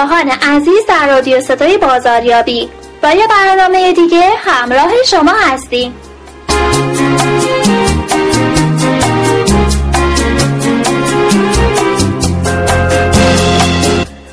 همراهان 0.00 0.30
عزیز 0.30 0.86
در 0.88 1.06
رادیو 1.08 1.40
صدای 1.40 1.78
بازاریابی 1.78 2.70
با 3.02 3.10
یه 3.10 3.26
برنامه 3.26 3.92
دیگه 3.92 4.22
همراه 4.44 4.90
شما 5.06 5.32
هستیم. 5.32 5.94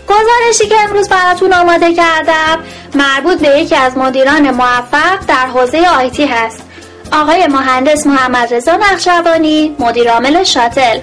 گزارشی 0.08 0.68
که 0.70 0.76
امروز 0.84 1.10
براتون 1.10 1.54
آماده 1.54 1.94
کردم 1.94 2.60
مربوط 2.96 3.40
به 3.40 3.48
یکی 3.48 3.76
از 3.76 3.98
مدیران 3.98 4.52
موفق 4.52 5.20
در 5.28 5.48
حوزه 5.48 5.88
آیتی 5.98 6.26
هست. 6.26 6.64
آقای 7.12 7.48
مهندس 7.48 8.08
محمد 8.08 8.54
رضا 8.54 8.76
نقشبانی 8.76 9.76
مدیر 9.80 10.12
عامل 10.12 10.44
شاتل. 10.44 11.00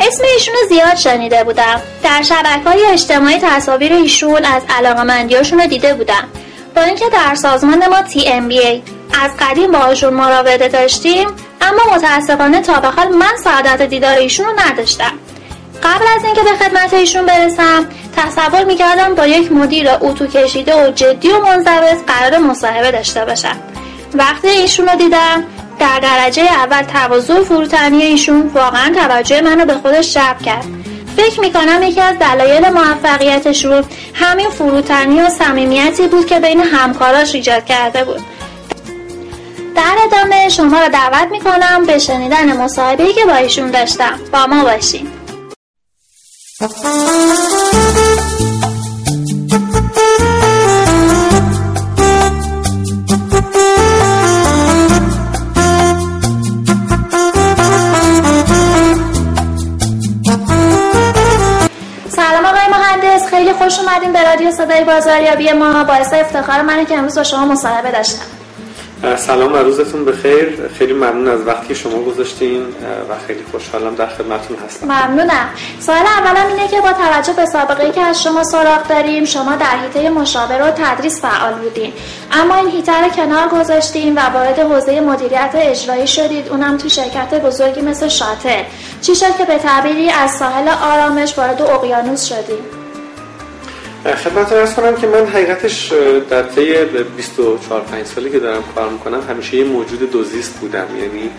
اسم 0.00 0.24
ایشون 0.34 0.54
رو 0.54 0.68
زیاد 0.68 0.94
شنیده 0.96 1.44
بودم. 1.44 1.80
در 2.02 2.22
شبکه 2.22 2.70
های 2.70 2.86
اجتماعی 2.86 3.38
تصاویر 3.42 3.92
ایشون 3.92 4.44
از 4.44 4.62
علاقمندیاشون 4.78 5.60
رو 5.60 5.66
دیده 5.66 5.94
بودم. 5.94 6.28
با 6.76 6.82
اینکه 6.82 7.04
در 7.12 7.34
سازمان 7.34 7.86
ما 7.86 8.02
تی 8.02 8.28
ام 8.28 8.48
بی 8.48 8.58
ای 8.58 8.82
از 9.24 9.30
قدیم 9.40 9.72
باهاشون 9.72 10.14
مراوده 10.14 10.68
داشتیم 10.68 11.28
اما 11.60 11.94
متاسفانه 11.96 12.60
تا 12.60 12.80
به 12.80 12.88
حال 12.88 13.08
من 13.08 13.36
سعادت 13.44 13.82
دیدار 13.82 14.18
ایشون 14.18 14.46
رو 14.46 14.52
نداشتم. 14.66 15.12
قبل 15.82 16.04
از 16.16 16.24
اینکه 16.24 16.42
به 16.42 16.64
خدمت 16.64 16.94
ایشون 16.94 17.26
برسم 17.26 17.88
تصور 18.16 18.64
می‌کردم 18.64 19.14
با 19.14 19.26
یک 19.26 19.52
مدیر 19.52 19.88
اتو 20.00 20.26
کشیده 20.26 20.88
و 20.88 20.90
جدی 20.90 21.28
و 21.28 21.40
منضبط 21.40 21.98
قرار 22.06 22.38
مصاحبه 22.38 22.90
داشته 22.90 23.24
باشم. 23.24 23.56
وقتی 24.14 24.48
ایشون 24.48 24.88
رو 24.88 24.96
دیدم 24.96 25.44
در 25.78 26.00
درجه 26.00 26.42
اول 26.42 26.82
تواضع 26.82 27.42
فروتنی 27.42 28.02
ایشون 28.02 28.50
واقعا 28.54 28.94
توجه 28.94 29.40
منو 29.40 29.64
به 29.64 29.74
خودش 29.74 30.14
جلب 30.14 30.42
کرد. 30.42 30.64
فکر 31.16 31.40
می‌کنم 31.40 31.82
یکی 31.82 32.00
از 32.00 32.18
دلایل 32.18 32.68
موفقیتشون 32.68 33.84
همین 34.14 34.50
فروتنی 34.50 35.20
و 35.20 35.28
صمیمیتی 35.28 36.06
بود 36.06 36.26
که 36.26 36.40
بین 36.40 36.60
همکاراش 36.60 37.34
ایجاد 37.34 37.64
کرده 37.64 38.04
بود. 38.04 38.20
در 39.76 39.96
ادامه 40.06 40.48
شما 40.48 40.80
رو 40.80 40.88
دعوت 40.88 41.28
می‌کنم 41.30 41.86
به 41.86 41.98
شنیدن 41.98 42.56
مصاحبه 42.56 43.12
که 43.12 43.24
با 43.24 43.34
ایشون 43.34 43.70
داشتم. 43.70 44.20
با 44.32 44.46
ما 44.46 44.64
باشین. 44.64 45.08
صدای 64.50 64.84
بازاریابی 64.84 65.52
ما 65.52 65.84
باعث 65.84 66.12
افتخار 66.12 66.62
منه 66.62 66.84
که 66.84 66.98
امروز 66.98 67.18
با 67.18 67.24
شما 67.24 67.46
مصاحبه 67.46 67.90
داشتم. 67.90 68.22
سلام 69.16 69.52
و 69.52 69.56
روزتون 69.56 70.04
بخیر. 70.04 70.68
خیلی 70.78 70.92
ممنون 70.92 71.28
از 71.28 71.46
وقتی 71.46 71.74
شما 71.74 72.02
گذاشتین 72.02 72.62
و 73.10 73.26
خیلی 73.26 73.44
خوشحالم 73.50 73.94
در 73.94 74.06
خدمتتون 74.06 74.56
هستم. 74.66 74.86
ممنونم. 74.86 75.48
سوال 75.80 76.06
اولم 76.18 76.46
اینه 76.46 76.68
که 76.68 76.80
با 76.80 76.92
توجه 76.92 77.32
به 77.32 77.46
سابقه 77.46 77.92
که 77.92 78.00
از 78.00 78.22
شما 78.22 78.44
سراغ 78.44 78.88
داریم 78.88 79.24
شما 79.24 79.56
در 79.56 79.66
حیطه 79.66 80.10
مشاوره 80.10 80.64
و 80.64 80.70
تدریس 80.70 81.20
فعال 81.20 81.54
بودین. 81.54 81.92
اما 82.32 82.54
این 82.54 82.68
حیطه 82.68 82.92
رو 83.02 83.08
کنار 83.08 83.48
گذاشتیم 83.48 84.16
و 84.16 84.20
وارد 84.20 84.58
حوزه 84.58 85.00
مدیریت 85.00 85.50
اجرایی 85.54 86.06
شدید. 86.06 86.48
اونم 86.48 86.76
تو 86.76 86.88
شرکت 86.88 87.34
بزرگی 87.34 87.80
مثل 87.80 88.08
شاتل. 88.08 88.62
چی 89.02 89.14
شد 89.14 89.36
که 89.38 89.44
به 89.44 89.58
تعبیری 89.58 90.10
از 90.10 90.30
ساحل 90.30 90.68
آرامش 90.68 91.38
وارد 91.38 91.62
اقیانوس 91.62 92.24
شدیم؟ 92.24 92.77
خدمت 94.04 94.52
ارز 94.52 94.74
کنم 94.74 94.96
که 94.96 95.06
من 95.06 95.26
حقیقتش 95.26 95.92
در 96.30 96.42
طی 96.42 96.74
24 97.16 97.80
5 97.80 98.06
سالی 98.06 98.30
که 98.30 98.38
دارم 98.38 98.62
کار 98.74 98.88
می‌کنم 98.88 99.20
همیشه 99.28 99.56
یه 99.56 99.64
موجود 99.64 100.10
دوزیست 100.10 100.54
بودم. 100.60 100.86
یعنی 101.00 101.30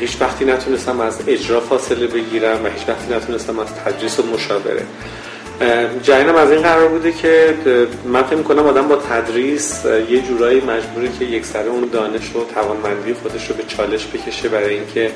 هیچ 0.00 0.16
وقتی 0.20 0.44
نتونستم 0.44 1.00
از 1.00 1.18
اجرا 1.26 1.60
فاصله 1.60 2.06
بگیرم 2.06 2.64
و 2.64 2.68
هیچ 2.68 2.88
وقتی 2.88 3.14
نتونستم 3.14 3.58
از 3.58 3.66
تدریس 3.84 4.18
و 4.18 4.22
مشاوره. 4.22 4.82
جریانم 6.02 6.36
از 6.36 6.50
این 6.50 6.62
قرار 6.62 6.88
بوده 6.88 7.12
که 7.12 7.54
من 8.04 8.22
فکر 8.22 8.42
کنم 8.42 8.66
آدم 8.66 8.88
با 8.88 8.96
تدریس 8.96 9.84
یه 10.10 10.20
جورایی 10.20 10.60
مجبوره 10.60 11.08
که 11.18 11.24
یک 11.24 11.46
سره 11.46 11.66
اون 11.66 11.88
دانش 11.92 12.36
و 12.36 12.44
توانمندی 12.54 13.14
خودش 13.14 13.50
رو 13.50 13.56
به 13.56 13.62
چالش 13.68 14.06
بکشه 14.06 14.48
برای 14.48 14.74
اینکه 14.74 15.10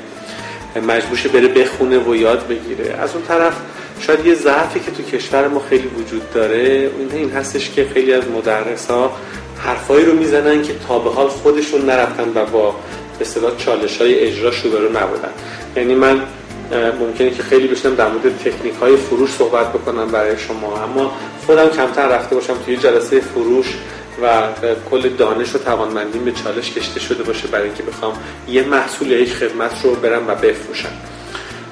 مجبورشه 0.87 1.29
بره 1.29 1.47
بخونه 1.47 1.97
و 1.97 2.15
یاد 2.15 2.47
بگیره. 2.47 2.93
از 2.93 3.13
اون 3.13 3.23
طرف 3.23 3.53
شاید 3.99 4.25
یه 4.25 4.35
ضعفی 4.35 4.79
که 4.79 4.91
تو 4.91 5.03
کشور 5.03 5.47
ما 5.47 5.61
خیلی 5.69 5.87
وجود 5.87 6.33
داره 6.33 6.89
این 6.99 7.11
این 7.13 7.31
هستش 7.31 7.71
که 7.71 7.87
خیلی 7.93 8.13
از 8.13 8.23
مدرس 8.27 8.87
ها 8.87 9.11
حرفایی 9.57 10.05
رو 10.05 10.13
می‌زنن 10.13 10.61
که 10.61 10.73
تا 10.87 10.99
به 10.99 11.09
حال 11.09 11.27
خودشون 11.27 11.85
نرفتن 11.85 12.31
و 12.35 12.45
با 12.45 12.71
به 13.19 13.25
اصطلاح 13.25 13.57
چالش 13.57 13.97
های 13.97 14.19
اجرا 14.19 14.51
روبرو 14.63 14.89
نبودن. 14.89 15.29
یعنی 15.75 15.95
من 15.95 16.21
ممکنه 16.99 17.29
که 17.31 17.43
خیلی 17.43 17.67
بشنم 17.67 17.95
در 17.95 18.07
مورد 18.07 18.37
تکنیک 18.37 18.73
های 18.73 18.97
فروش 18.97 19.29
صحبت 19.29 19.73
بکنم 19.73 20.07
برای 20.07 20.37
شما 20.37 20.83
اما 20.83 21.11
خودم 21.45 21.69
کمتر 21.69 22.07
رفته 22.07 22.35
باشم 22.35 22.53
توی 22.65 22.77
جلسه 22.77 23.19
فروش 23.19 23.65
و 24.21 24.47
کل 24.91 25.09
دانش 25.09 25.55
و 25.55 25.57
توانمندیم 25.57 26.25
به 26.25 26.31
چالش 26.31 26.71
کشته 26.71 26.99
شده 26.99 27.23
باشه 27.23 27.47
برای 27.47 27.65
اینکه 27.65 27.83
بخوام 27.83 28.13
یه 28.47 28.63
محصول 28.63 29.11
یا 29.11 29.19
یک 29.19 29.33
خدمت 29.33 29.71
رو 29.83 29.95
برم 29.95 30.27
و 30.27 30.35
بفروشم. 30.35 30.91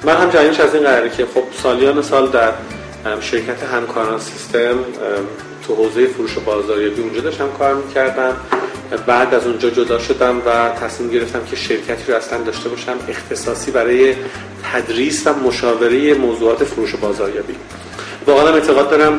من 0.04 0.16
هم 0.16 0.30
جریانش 0.30 0.60
از 0.60 0.74
این 0.74 0.84
قراره 0.84 1.10
که 1.10 1.26
خب 1.34 1.42
سالیان 1.62 2.02
سال 2.02 2.30
در 2.30 2.52
شرکت 3.20 3.62
همکاران 3.62 4.20
سیستم 4.20 4.78
تو 5.66 5.74
حوزه 5.74 6.06
فروش 6.06 6.36
و 6.36 6.40
بازاریابی 6.40 7.02
اونجا 7.02 7.20
داشتم 7.20 7.48
کار 7.58 7.74
می‌کردم. 7.74 8.36
بعد 9.06 9.34
از 9.34 9.46
اونجا 9.46 9.70
جدا 9.70 9.98
شدم 9.98 10.42
و 10.46 10.68
تصمیم 10.68 11.10
گرفتم 11.10 11.40
که 11.50 11.56
شرکتی 11.56 12.12
رو 12.12 12.18
اصلا 12.18 12.38
داشته 12.42 12.68
باشم 12.68 12.96
اختصاصی 13.08 13.70
برای 13.70 14.14
تدریس 14.72 15.26
و 15.26 15.32
مشاوره 15.32 16.14
موضوعات 16.14 16.64
فروش 16.64 16.94
و 16.94 16.96
بازاریابی. 16.96 17.54
واقعا 18.26 18.54
اعتقاد 18.54 18.90
دارم 18.90 19.18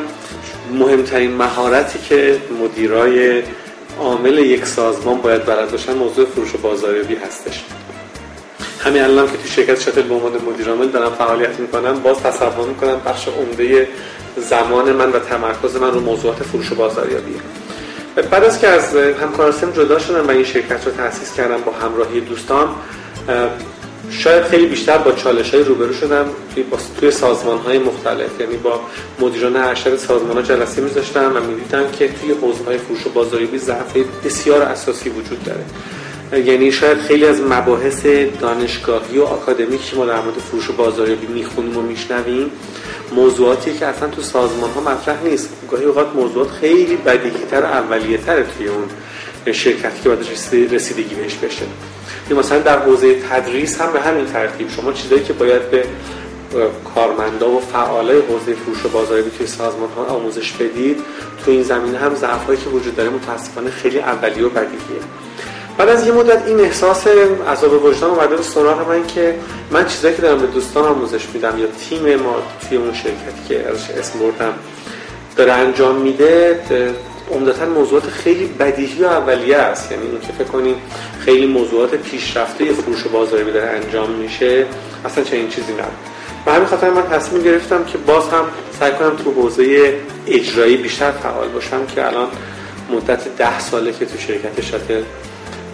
مهمترین 0.72 1.34
مهارتی 1.34 1.98
که 2.08 2.40
مدیرای 2.62 3.42
عامل 4.00 4.38
یک 4.38 4.66
سازمان 4.66 5.20
باید 5.20 5.46
بلد 5.46 5.70
باشن 5.70 5.94
موضوع 5.94 6.26
فروش 6.26 6.54
و 6.54 6.58
بازاریابی 6.58 7.14
هستش. 7.14 7.64
همین 8.84 9.02
الان 9.02 9.26
که 9.26 9.36
تو 9.36 9.48
شرکت 9.48 9.80
شاتل 9.80 10.02
به 10.02 10.14
عنوان 10.14 10.32
مدیر 10.32 10.68
عامل 10.68 10.88
دارم 10.88 11.12
فعالیت 11.14 11.60
می‌کنم 11.60 12.00
باز 12.00 12.18
تصور 12.22 12.68
می‌کنم 12.68 13.00
بخش 13.06 13.28
عمده 13.28 13.88
زمان 14.36 14.92
من 14.92 15.12
و 15.12 15.18
تمرکز 15.18 15.76
من 15.76 15.90
رو 15.90 16.00
موضوعات 16.00 16.42
فروش 16.42 16.72
و 16.72 16.74
بازاریابی. 16.74 17.34
بعد 18.30 18.44
از 18.44 18.60
که 18.60 18.68
از 18.68 18.96
همکارانم 18.96 19.70
جدا 19.76 19.98
شدم 19.98 20.28
و 20.28 20.30
این 20.30 20.44
شرکت 20.44 20.86
رو 20.86 20.92
تأسیس 20.92 21.34
کردم 21.34 21.60
با 21.60 21.72
همراهی 21.72 22.20
دوستان 22.20 22.68
شاید 24.10 24.42
خیلی 24.42 24.66
بیشتر 24.66 24.98
با 24.98 25.12
چالش 25.12 25.54
های 25.54 25.62
روبرو 25.62 25.92
شدم 25.92 26.24
توی, 26.54 26.64
توی 27.00 27.10
سازمان 27.10 27.58
های 27.58 27.78
مختلف. 27.78 28.40
یعنی 28.40 28.56
با 28.56 28.80
مدیران 29.20 29.56
ارشد 29.56 29.96
سازمان 29.96 30.36
ها 30.36 30.42
جلسه 30.42 30.82
میذاشتم 30.82 31.32
و 31.36 31.40
می‌دیدم 31.40 31.90
که 31.98 32.08
توی 32.08 32.30
حوزه 32.30 32.64
های 32.64 32.78
فروش 32.78 33.06
و 33.06 33.10
بازاریابی 33.10 33.58
ضعف 33.58 33.96
بسیار 34.24 34.62
اساسی 34.62 35.08
وجود 35.10 35.44
داره. 35.44 35.64
یعنی 36.32 36.72
شاید 36.72 36.98
خیلی 36.98 37.26
از 37.26 37.40
مباحث 37.40 38.06
دانشگاهی 38.40 39.18
و 39.18 39.24
آکادمیکی 39.24 39.90
که 39.90 39.96
ما 39.96 40.06
در 40.06 40.20
مورد 40.20 40.34
فروش 40.34 40.70
و 40.70 40.72
بازاریابی 40.72 41.26
می‌خونیم 41.26 41.76
و 41.76 41.82
میشنویم 41.82 42.50
موضوعاتی 43.12 43.74
که 43.74 43.86
اصلا 43.86 44.08
تو 44.08 44.22
سازمان 44.22 44.70
ها 44.70 44.80
مطرح 44.80 45.22
نیست. 45.24 45.48
گاهی 45.70 45.84
اوقات 45.84 46.14
موضوعات 46.14 46.50
خیلی 46.50 46.96
بدیهیتر 46.96 47.62
و 47.62 47.64
اولیه 47.64 48.18
تر 48.18 48.42
توی 48.42 48.68
اون 48.68 48.84
شرکتی 49.52 50.02
که 50.02 50.08
باید 50.08 50.72
رسیدگی 50.72 51.14
بهش 51.14 51.34
بشه. 51.34 51.62
مثلا 52.30 52.58
در 52.58 52.78
حوزه 52.78 53.14
تدریس 53.30 53.80
هم 53.80 53.92
به 53.92 54.00
همین 54.00 54.26
ترتیب. 54.26 54.70
شما 54.70 54.92
چیزایی 54.92 55.22
که 55.22 55.32
باید 55.32 55.70
به 55.70 55.84
کارمندا 56.94 57.50
و 57.50 57.60
فعالای 57.60 58.20
حوزه 58.20 58.54
فروش 58.54 58.84
و 58.84 58.88
بازاریابی 58.88 59.30
توی 59.30 59.46
سازمان 59.46 59.88
ها 59.96 60.04
آموزش 60.04 60.52
بدید 60.52 60.98
تو 61.44 61.50
این 61.50 61.62
زمینه 61.62 61.98
هم 61.98 62.14
ضعفایی 62.14 62.58
که 62.58 62.70
وجود 62.70 62.96
داره 62.96 63.10
متاسفانه 63.10 63.70
خیلی 63.70 63.98
اولیه 63.98 64.46
و 64.46 64.48
بدیهیه. 64.48 65.00
بعد 65.80 65.88
از 65.88 66.06
یه 66.06 66.12
مدت 66.12 66.46
این 66.46 66.60
احساس 66.60 67.06
عذاب 67.48 67.84
وجدان 67.84 68.10
اومده 68.10 68.36
به 68.36 68.42
سراغ 68.42 68.88
من 68.88 69.06
که 69.06 69.34
من 69.70 69.86
چیزایی 69.86 70.14
که 70.16 70.22
دارم 70.22 70.40
به 70.40 70.46
دوستان 70.46 70.84
آموزش 70.84 71.26
میدم 71.34 71.58
یا 71.58 71.66
تیم 71.66 72.16
ما 72.16 72.36
توی 72.68 72.78
اون 72.78 72.94
شرکتی 72.94 73.48
که 73.48 73.68
ازش 73.68 73.90
اسم 73.90 74.18
بردم 74.18 74.52
داره 75.36 75.52
انجام 75.52 75.94
میده 75.94 76.60
عمدتا 77.30 77.66
موضوعات 77.66 78.06
خیلی 78.06 78.46
بدیهی 78.46 79.02
و 79.02 79.06
اولیه 79.06 79.56
است. 79.56 79.92
یعنی 79.92 80.06
این 80.06 80.20
که 80.20 80.32
فکر 80.32 80.48
کنیم 80.48 80.74
خیلی 81.20 81.46
موضوعات 81.46 81.94
پیشرفته 81.94 82.72
فروش 82.72 83.06
و 83.06 83.08
بازاریابی 83.08 83.52
داره 83.52 83.68
انجام 83.68 84.10
میشه. 84.10 84.66
اصلا 85.04 85.24
چنین 85.24 85.48
چیزی 85.48 85.72
نبود. 85.72 85.92
و 86.46 86.52
همین 86.52 86.66
خاطر 86.66 86.90
من 86.90 87.02
تصمیم 87.02 87.42
گرفتم 87.42 87.84
که 87.84 87.98
باز 87.98 88.28
هم 88.28 88.44
سعی 88.80 88.92
کنم 88.92 89.16
تو 89.16 89.30
حوزه 89.30 89.94
اجرایی 90.26 90.76
بیشتر 90.76 91.10
فعال 91.10 91.48
باشم 91.48 91.86
که 91.86 92.06
الان 92.06 92.28
مدت 92.90 93.36
ده 93.36 93.60
ساله 93.60 93.92
که 93.92 94.06
تو 94.06 94.18
شرکت 94.18 94.60
شاتل 94.60 95.02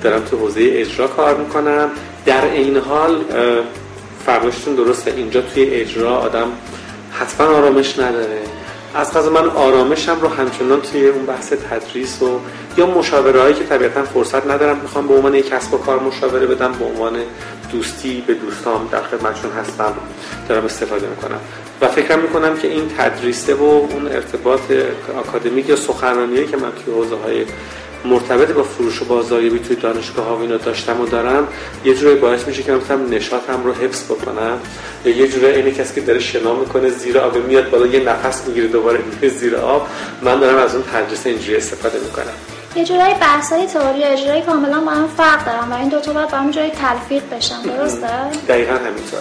دارم 0.02 0.24
تو 0.24 0.36
حوزه 0.36 0.60
اجرا 0.72 1.06
کار 1.06 1.36
می‌کنم. 1.36 1.90
در 2.26 2.44
این 2.44 2.76
حال 2.76 3.24
فرمایشتون 4.26 4.74
درسته. 4.74 5.10
اینجا 5.16 5.40
توی 5.40 5.64
اجرا 5.64 6.16
آدم 6.16 6.48
حتما 7.12 7.46
آرامش 7.46 7.98
نداره. 7.98 8.40
از 8.94 9.12
قضا 9.12 9.30
من 9.30 9.48
آرامشم 9.48 10.20
رو 10.20 10.28
همچنان 10.28 10.80
توی 10.80 11.08
اون 11.08 11.26
بحث 11.26 11.52
تدریس 11.52 12.22
و 12.22 12.40
یا 12.76 12.86
مشاوره 12.86 13.40
هایی 13.40 13.54
که 13.54 13.64
طبیعتا 13.64 14.02
فرصت 14.02 14.46
ندارم 14.46 14.76
می‌خوام 14.76 15.06
به 15.06 15.14
عنوان 15.14 15.34
یک 15.34 15.48
کسب 15.48 15.74
و 15.74 15.78
کار 15.78 16.00
مشاوره 16.00 16.46
بدم 16.46 16.72
به 16.72 16.84
عنوان 16.84 17.16
دوستی 17.72 18.24
به 18.26 18.34
دوستام 18.34 18.88
در 18.92 19.02
خدمتشون 19.02 19.50
هستم 19.50 19.94
دارم 20.48 20.64
استفاده 20.64 21.06
می‌کنم. 21.06 21.40
و 21.80 21.88
فکر 21.88 22.16
می‌کنم 22.16 22.56
که 22.56 22.68
این 22.68 22.90
تدریسه 22.98 23.54
و 23.54 23.62
اون 23.62 24.08
ارتباط 24.08 24.60
آکادمیک 25.18 25.68
یا 25.68 25.76
سخنرانیایی 25.76 26.46
که 26.46 26.56
من 26.56 26.72
توی 26.84 26.94
حوزه 26.94 27.16
های 27.24 27.44
مرتبط 28.06 28.52
با 28.52 28.62
فروش 28.62 29.02
و 29.02 29.04
بازاریابی 29.04 29.58
توی 29.58 29.76
دانشگاه 29.76 30.26
ها 30.26 30.40
اینا 30.40 30.56
داشتم 30.56 31.00
و 31.00 31.06
دارم 31.06 31.48
یه 31.84 31.94
جوری 31.94 32.14
باعث 32.14 32.46
میشه 32.48 32.62
که 32.62 32.72
مثلا 32.72 32.96
نشاطم 32.96 33.64
رو 33.64 33.72
حفظ 33.72 34.04
بکنم. 34.04 34.58
یا 35.04 35.16
یه 35.16 35.28
جوری 35.28 35.46
اینه 35.46 35.70
کسی 35.70 35.94
که 35.94 36.00
داره 36.00 36.18
شنا 36.18 36.54
می‌کنه 36.54 36.90
زیر 36.90 37.18
آب 37.18 37.36
میاد 37.36 37.70
بالا 37.70 37.86
یه 37.86 38.00
نفس 38.00 38.48
می‌گیره 38.48 38.68
دوباره 38.68 39.00
میره 39.14 39.28
زیر 39.28 39.56
آب. 39.56 39.86
من 40.22 40.40
دارم 40.40 40.58
از 40.58 40.74
اون 40.74 40.84
تدریس 40.92 41.26
اینجوری 41.26 41.56
استفاده 41.56 41.98
می‌کنم. 41.98 42.34
یه 42.76 42.84
جورایی 42.84 43.14
بحثای 43.14 43.66
تئوری 43.66 44.04
اجرایی 44.04 44.42
کاملا 44.42 44.80
با 44.80 44.90
هم 44.90 45.08
فرق 45.16 45.46
دارن 45.46 45.72
و 45.72 45.74
این 45.74 45.88
دو 45.88 46.00
تا 46.00 46.12
باید 46.12 46.30
با 46.30 46.38
هم 46.38 46.50
جایی 46.50 46.70
تلفیق 46.70 47.22
بشن. 47.32 47.62
درسته؟ 47.62 48.08
دقیقا 48.48 48.72
همینطور. 48.72 49.20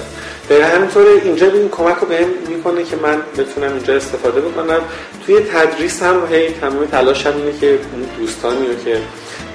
دقیقا 0.49 0.67
همینطوره 0.67 1.09
اینجا 1.23 1.51
این 1.51 1.69
کمک 1.69 1.95
رو 1.95 2.07
بهم 2.07 2.27
می‌کنه 2.47 2.83
که 2.83 2.95
من 2.95 3.17
بتونم 3.37 3.73
اینجا 3.73 3.95
استفاده 3.95 4.41
بکنم. 4.41 4.79
توی 5.25 5.39
تدریس 5.39 6.03
هم 6.03 6.27
هی 6.31 6.49
تمام 6.49 6.85
تلاشم 6.85 7.33
اینه 7.37 7.59
که 7.59 7.79
دوستانی 8.19 8.67
رو 8.67 8.75
که 8.85 8.97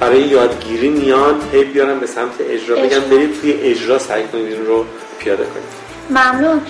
برای 0.01 0.21
یادگیری 0.21 0.89
میان 0.89 1.41
هی 1.53 1.65
بیارم 1.65 2.01
به 2.01 2.07
سمت 2.07 2.35
اجرا. 2.41 2.77
بگم 2.77 3.01
برید 3.01 3.41
توی 3.41 3.53
اجرا 3.53 3.99
سعی 3.99 4.25
کنید 4.25 4.47
این 4.47 4.67
رو 4.67 4.85
پیاده 5.19 5.45
کنید. 5.45 5.91
ممنون. 6.11 6.61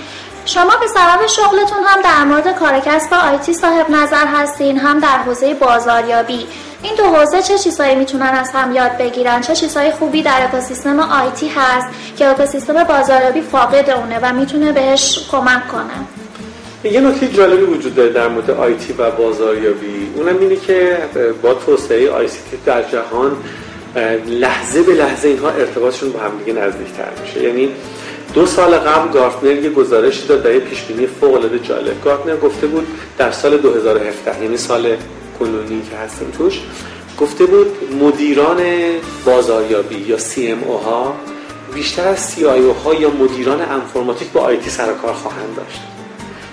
شما 0.55 0.77
به 0.81 0.87
سبب 0.87 1.27
شغلتون 1.27 1.79
هم 1.87 2.03
در 2.03 2.25
مورد 2.25 2.59
کار 2.59 2.81
کسب 2.81 3.15
آیتی 3.15 3.55
صاحب 3.55 3.91
نظر 3.91 4.27
هستین 4.27 4.79
هم 4.79 5.01
در 5.01 5.19
حوزه 5.19 5.55
بازاریابی. 5.55 6.47
این 6.83 6.95
دو 6.95 7.05
حوزه 7.05 7.43
چه 7.43 7.59
چیزهایی 7.59 7.95
می‌تونن 7.95 8.23
از 8.23 8.51
هم 8.51 8.73
یاد 8.73 8.99
بگیرن؟ 8.99 9.41
چه 9.41 9.55
چیزهای 9.55 9.91
خوبی 9.91 10.23
در 10.23 10.45
اکوسیستم 10.45 11.01
IT 11.01 11.49
هست 11.49 11.87
که 12.17 12.29
اکوسیستم 12.29 12.85
بازاریابی 12.85 13.41
فاقد 13.41 13.91
اونه 13.91 14.19
و 14.23 14.33
می‌تونه 14.33 14.73
بهش 14.73 15.27
کمک 15.31 15.69
کنه؟ 15.69 16.93
یه 16.93 17.01
نکته 17.01 17.29
جالبی 17.29 17.63
وجود 17.63 17.95
داره 17.95 18.13
در 18.13 18.29
مورد 18.29 18.51
IT 18.51 18.93
و 18.93 19.11
بازاریابی. 19.11 20.11
اونم 20.15 20.39
اینه 20.41 20.57
که 20.57 20.99
با 21.43 21.55
توسعه 21.55 22.11
IT 22.11 22.29
در 22.67 22.83
جهان 22.83 23.37
لحظه 24.27 24.83
به 24.83 24.93
لحظه 24.93 25.29
اینها 25.29 25.51
ارتباطشون 25.51 26.13
با 26.13 26.19
هم 26.19 26.39
دیگه 26.45 26.61
نزدیکتر 26.61 27.09
میشه. 27.23 27.43
یعنی 27.43 27.69
دو 28.35 28.47
سال 28.47 28.75
قبل 28.75 29.13
گارتنر 29.13 29.53
یه 29.53 29.71
گزارشی 29.71 30.27
داد 30.27 30.47
یه 30.47 30.61
پیشبینی 30.61 31.07
فوق 31.07 31.35
العاده 31.35 31.59
جالب. 31.59 32.05
گارتنر 32.05 32.37
گفته 32.37 32.67
بود 32.67 32.87
در 33.19 33.31
سال 33.31 33.57
2017 33.57 34.43
یعنی 34.43 34.57
سال 34.57 34.97
کنونی 35.39 35.83
که 35.91 35.97
هستیم 35.97 36.31
توش 36.31 36.61
گفته 37.21 37.47
بود 37.47 37.95
مدیران 38.03 38.61
بازاریابی 39.25 39.97
یا 39.97 40.19
CMO 40.19 40.85
ها 40.85 41.15
بیشتر 41.75 42.09
از 42.09 42.35
CIO 42.35 42.85
ها 42.85 42.95
یا 42.95 43.11
مدیران 43.11 43.61
انفرماتیک 43.63 44.29
با 44.29 44.41
آیتی 44.41 44.71
سر 44.71 44.93
کار 44.93 45.13
خواهند 45.13 45.57
داشت. 45.57 45.81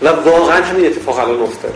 و 0.02 0.30
واقعا 0.30 0.64
همین 0.64 0.86
اتفاق 0.86 1.20
الان 1.20 1.42
افتاد. 1.42 1.74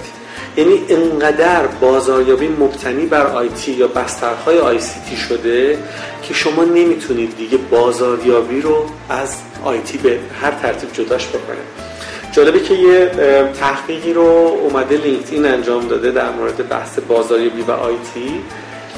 یعنی 0.58 0.82
انقدر 0.90 1.68
بازاریابی 1.68 2.48
مبتنی 2.48 3.06
بر 3.06 3.28
آیتی 3.28 3.72
یا 3.72 3.88
بسترهای 3.88 4.60
آی 4.60 4.80
سی 4.80 5.18
شده 5.30 5.78
که 6.24 6.34
شما 6.34 6.64
نمی‌تونید 6.64 7.38
دیگه 7.38 7.58
بازاریابی 7.58 8.62
رو 8.62 8.86
از 9.10 9.36
آیتی 9.64 9.98
به 9.98 10.20
هر 10.42 10.52
ترتیب 10.52 10.94
جداش 10.94 11.28
بکنید 11.28 11.92
جالبه 12.32 12.60
که 12.60 12.74
یه 12.74 13.12
تحقیقی 13.60 14.14
رو 14.14 14.58
اومده 14.64 14.98
LinkedIn 14.98 15.46
انجام 15.46 15.88
داده 15.88 16.12
در 16.12 16.30
مورد 16.32 16.70
بحث 16.70 17.00
بازاریابی 17.00 17.62
و 17.62 17.72
IT 17.72 18.42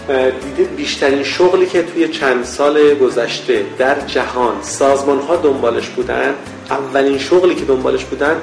دیده 0.07 0.63
بیشترین 0.63 1.23
شغلی 1.23 1.65
که 1.65 1.83
توی 1.83 2.07
چند 2.07 2.43
سال 2.43 2.93
گذشته 2.93 3.65
در 3.77 3.99
جهان 3.99 4.55
سازمان 4.61 5.19
ها 5.19 5.35
دنبالش 5.35 5.89
بودن 5.89 6.33
اولین 6.69 7.17
شغلی 7.17 7.55
که 7.55 7.65
دنبالش 7.65 8.03
بودن 8.05 8.35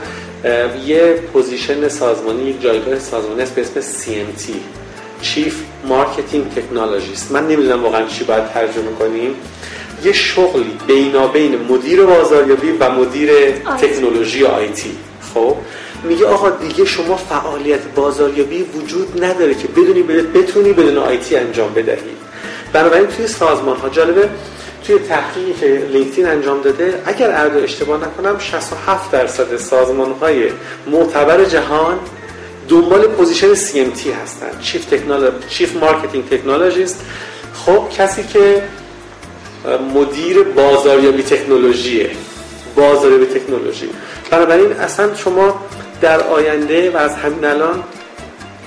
یه 0.87 1.14
position 1.32 1.88
سازمانی 1.88 2.43
یک 2.43 2.62
جایگاه 2.62 2.99
سازمانی 2.99 3.43
است 3.43 3.55
به 3.55 3.61
اسم 3.61 3.81
CMT 3.81 4.50
Chief 5.23 5.55
Marketing 5.88 6.44
Technologist. 6.56 7.31
من 7.31 7.49
نمی‌دونم 7.49 7.82
واقعا 7.82 8.06
چی 8.06 8.25
باید 8.25 8.52
ترجمه 8.52 8.93
کنیم. 8.99 9.34
یه 10.05 10.12
شغلی 10.12 10.79
بینابین 10.87 11.58
مدیر 11.69 12.02
بازاریابی 12.02 12.70
و 12.73 12.91
مدیر 12.91 13.31
تکنولوژی 13.81 14.44
IT 14.44 14.93
خب؟ 15.35 15.56
میگه 16.05 16.26
آقا 16.26 16.50
دیگه 16.50 16.85
شما 16.85 17.17
فعالیت 17.17 17.81
بازاریابی 17.94 18.62
وجود 18.62 19.25
نداره 19.25 19.55
که 19.55 19.69
بدونی 19.69 20.02
بتونی 20.02 20.73
بدون 20.73 20.99
IT 20.99 21.37
انجام 21.37 21.75
بدهی. 21.75 22.17
بنابراین 22.73 23.06
توی 23.06 23.26
سازمان 23.26 23.76
ها 23.76 23.88
جالبه 23.88 24.29
توی 24.87 24.99
تحقیقی 24.99 25.52
که 25.61 25.87
LinkedIn 25.93 26.26
انجام 26.26 26.61
داده 26.61 27.02
اگر 27.06 27.31
عدد 27.31 27.56
اشتباه 27.56 28.00
نکنم 28.00 28.38
67 28.38 29.11
درصد 29.11 29.56
سازمان 29.56 30.12
های 30.12 30.50
معتبر 30.87 31.44
جهان 31.44 31.99
دنبال 32.69 33.06
position 33.06 33.55
CMT 33.55 34.06
هستن. 34.23 34.61
Chief 34.61 34.87
Chief 35.49 35.76
Marketing 35.76 36.29
Technologist 36.29 37.05
خب 37.55 37.88
کسی 37.99 38.23
که 38.23 38.62
مدیر 39.95 40.43
بازاریابی 40.43 41.23
تکنولوژیه. 41.23 42.11
بازاریابی 42.77 43.27
تکنولوژی. 43.27 43.89
بنابراین 44.31 44.73
اصلا 44.73 45.15
شما 45.15 45.61
در 46.01 46.21
آینده 46.21 46.91
و 46.91 46.97
از 46.97 47.17
همین 47.17 47.45
الان 47.45 47.83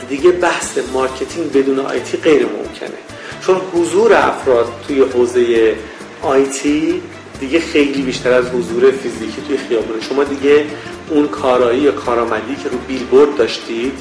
دیگه 0.09 0.31
بحث 0.31 0.77
marketing 0.93 1.51
بدون 1.51 1.79
IT 1.79 2.17
غیر 2.17 2.45
ممکنه. 2.45 2.97
چون 3.41 3.61
حضور 3.73 4.13
افراد 4.13 4.67
توی 4.87 5.01
حوزه 5.01 5.75
IT 6.21 7.01
دیگه 7.39 7.59
خیلی 7.59 8.01
بیشتر 8.01 8.33
از 8.33 8.45
حضور 8.45 8.91
فیزیکی 8.91 9.41
توی 9.47 9.57
خیابونه. 9.57 10.01
شما 10.09 10.23
دیگه 10.23 10.65
اون 11.09 11.27
کارایی 11.27 11.81
یا 11.81 11.91
کارآمدی 11.91 12.55
که 12.63 12.69
رو 12.69 12.77
بیلبورد 12.87 13.35
داشتید 13.35 13.93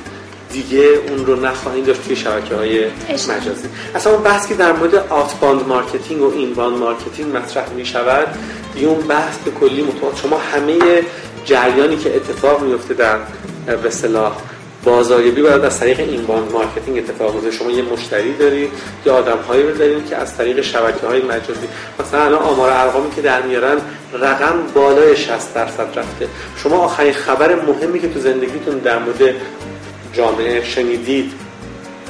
دیگه 0.52 0.88
اون 1.08 1.26
رو 1.26 1.40
نخواهید 1.40 1.86
داشت 1.86 2.04
توی 2.04 2.16
شبکه 2.16 2.54
های 2.54 2.84
مجازی. 3.10 3.68
اصلا 3.94 4.12
اون 4.12 4.22
بحث 4.22 4.48
که 4.48 4.54
در 4.54 4.72
مورد 4.72 4.94
outbound 4.94 5.66
marketing 5.68 6.22
و 6.22 6.32
inbound 6.34 6.78
marketing 6.78 7.36
مطرح 7.36 7.70
می 7.70 7.84
شود 7.84 8.26
دیگه 8.74 8.86
اون 8.86 9.00
بحث 9.00 9.38
به 9.38 9.50
کلی 9.50 9.82
متوازی 9.82 10.16
شما 10.22 10.38
همه 10.38 10.78
جریانی 11.44 11.96
که 11.96 12.16
اتفاق 12.16 12.62
میفته 12.62 12.94
در 12.94 13.18
به 13.82 13.90
اصطلاح 13.90 14.32
بازاریابی 14.84 15.42
باید 15.42 15.64
از 15.64 15.80
طریق 15.80 16.00
inbound 16.00 16.52
marketing 16.52 16.98
اتفاق 16.98 17.32
بیفته. 17.32 17.50
شما 17.50 17.70
یه 17.70 17.82
مشتری 17.82 18.36
دارید 18.36 18.70
یا 19.06 19.14
آدم 19.14 19.38
هایی 19.48 19.72
دارید 19.72 20.08
که 20.08 20.16
از 20.16 20.36
طریق 20.36 20.60
شبکه 20.60 21.06
های 21.06 21.22
مجازی. 21.22 21.68
مثلا 22.00 22.24
الان 22.24 22.42
آمار 22.42 22.70
ارقامی 22.70 23.10
که 23.10 23.22
در 23.22 23.42
میارن 23.42 23.76
رقم 24.12 24.54
بالای 24.74 25.16
60 25.16 25.54
درصد 25.54 25.98
رفته. 25.98 26.28
شما 26.56 26.76
آخرین 26.76 27.12
خبر 27.12 27.54
مهمی 27.54 28.00
که 28.00 28.08
تو 28.08 28.20
زندگیتون 28.20 28.78
در 28.78 28.98
مورد 28.98 29.34
جامعه 30.12 30.64
شنیدید. 30.64 31.32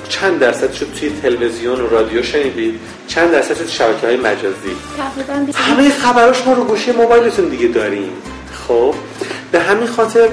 چند 0.08 0.38
درصد 0.38 0.72
شد 0.72 0.86
توی 1.00 1.10
تلویزیون 1.22 1.80
و 1.80 1.88
رادیو 1.88 2.22
شنیدید؟ 2.22 2.80
چند 3.08 3.30
درصد 3.32 3.56
شد 3.56 3.68
شبکه 3.68 4.06
های 4.06 4.16
مجازی 4.16 4.76
همه 5.54 5.90
خبراش 5.90 6.46
ما 6.46 6.52
رو 6.52 6.64
گوشی 6.64 6.92
موبایلتون 6.92 7.48
دیگه 7.48 7.68
داریم. 7.68 8.12
خب 8.68 8.94
به 9.52 9.60
همین 9.60 9.86
خاطر 9.86 10.28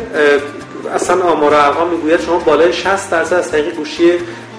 اصلا 0.95 1.21
آمار 1.23 1.53
ارقام 1.53 1.89
می‌گوید 1.89 2.21
شما 2.21 2.37
بالای 2.37 2.73
60 2.73 3.09
درصد 3.09 3.33
از 3.33 3.51
طریق 3.51 3.75
گوشی 3.75 4.11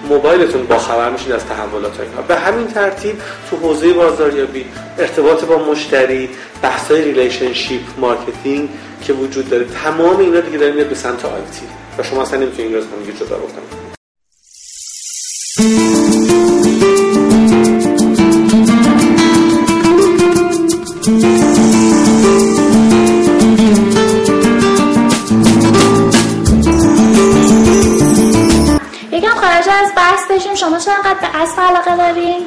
موبایلتون 0.09 0.65
با 0.65 0.77
خبر 0.77 1.09
میشید 1.09 1.31
از 1.31 1.45
تحولات 1.45 1.99
اینها 1.99 2.21
به 2.21 2.35
همین 2.35 2.67
ترتیب 2.67 3.15
تو 3.49 3.57
حوزه 3.57 3.93
بازاریابی 3.93 4.65
ارتباط 4.99 5.43
با 5.43 5.57
مشتری 5.57 6.29
بحث‌های 6.61 7.01
relationship 7.01 7.81
marketing 7.97 8.69
که 9.03 9.13
وجود 9.13 9.49
داره 9.49 9.65
تمام 9.83 10.19
اینا 10.19 10.39
دیگه 10.39 10.57
داره 10.57 10.71
میاد 10.71 10.87
به 10.87 10.95
سمت 10.95 11.25
IT 11.25 11.65
و 11.97 12.03
شما 12.03 12.21
اصلا 12.21 12.39
نمی‌تونید 12.39 12.75
این 12.75 13.05
رو 13.05 13.25
جدا 13.25 13.37
بکنید 13.37 13.91
بشیم. 30.35 30.55
شما 30.55 30.79
چقدر 30.79 31.17
به 31.21 31.35
اصل 31.35 31.61
علاقه 31.61 31.97
دارین؟ 31.97 32.41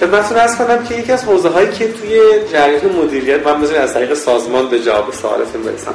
خدمتتون 0.00 0.38
ارز 0.38 0.56
کنم 0.56 0.84
که 0.84 0.94
یکی 0.94 1.12
از 1.12 1.24
حوزه 1.24 1.48
هایی 1.48 1.70
که 1.70 1.92
توی 1.92 2.20
جریان 2.52 2.92
مدیریت 2.92 3.46
من 3.46 3.60
بذارید 3.60 3.82
از 3.82 3.94
طریق 3.94 4.14
سازمان 4.14 4.70
به 4.70 4.80
جواب 4.80 5.12
سوالتون 5.12 5.62
برسم. 5.62 5.94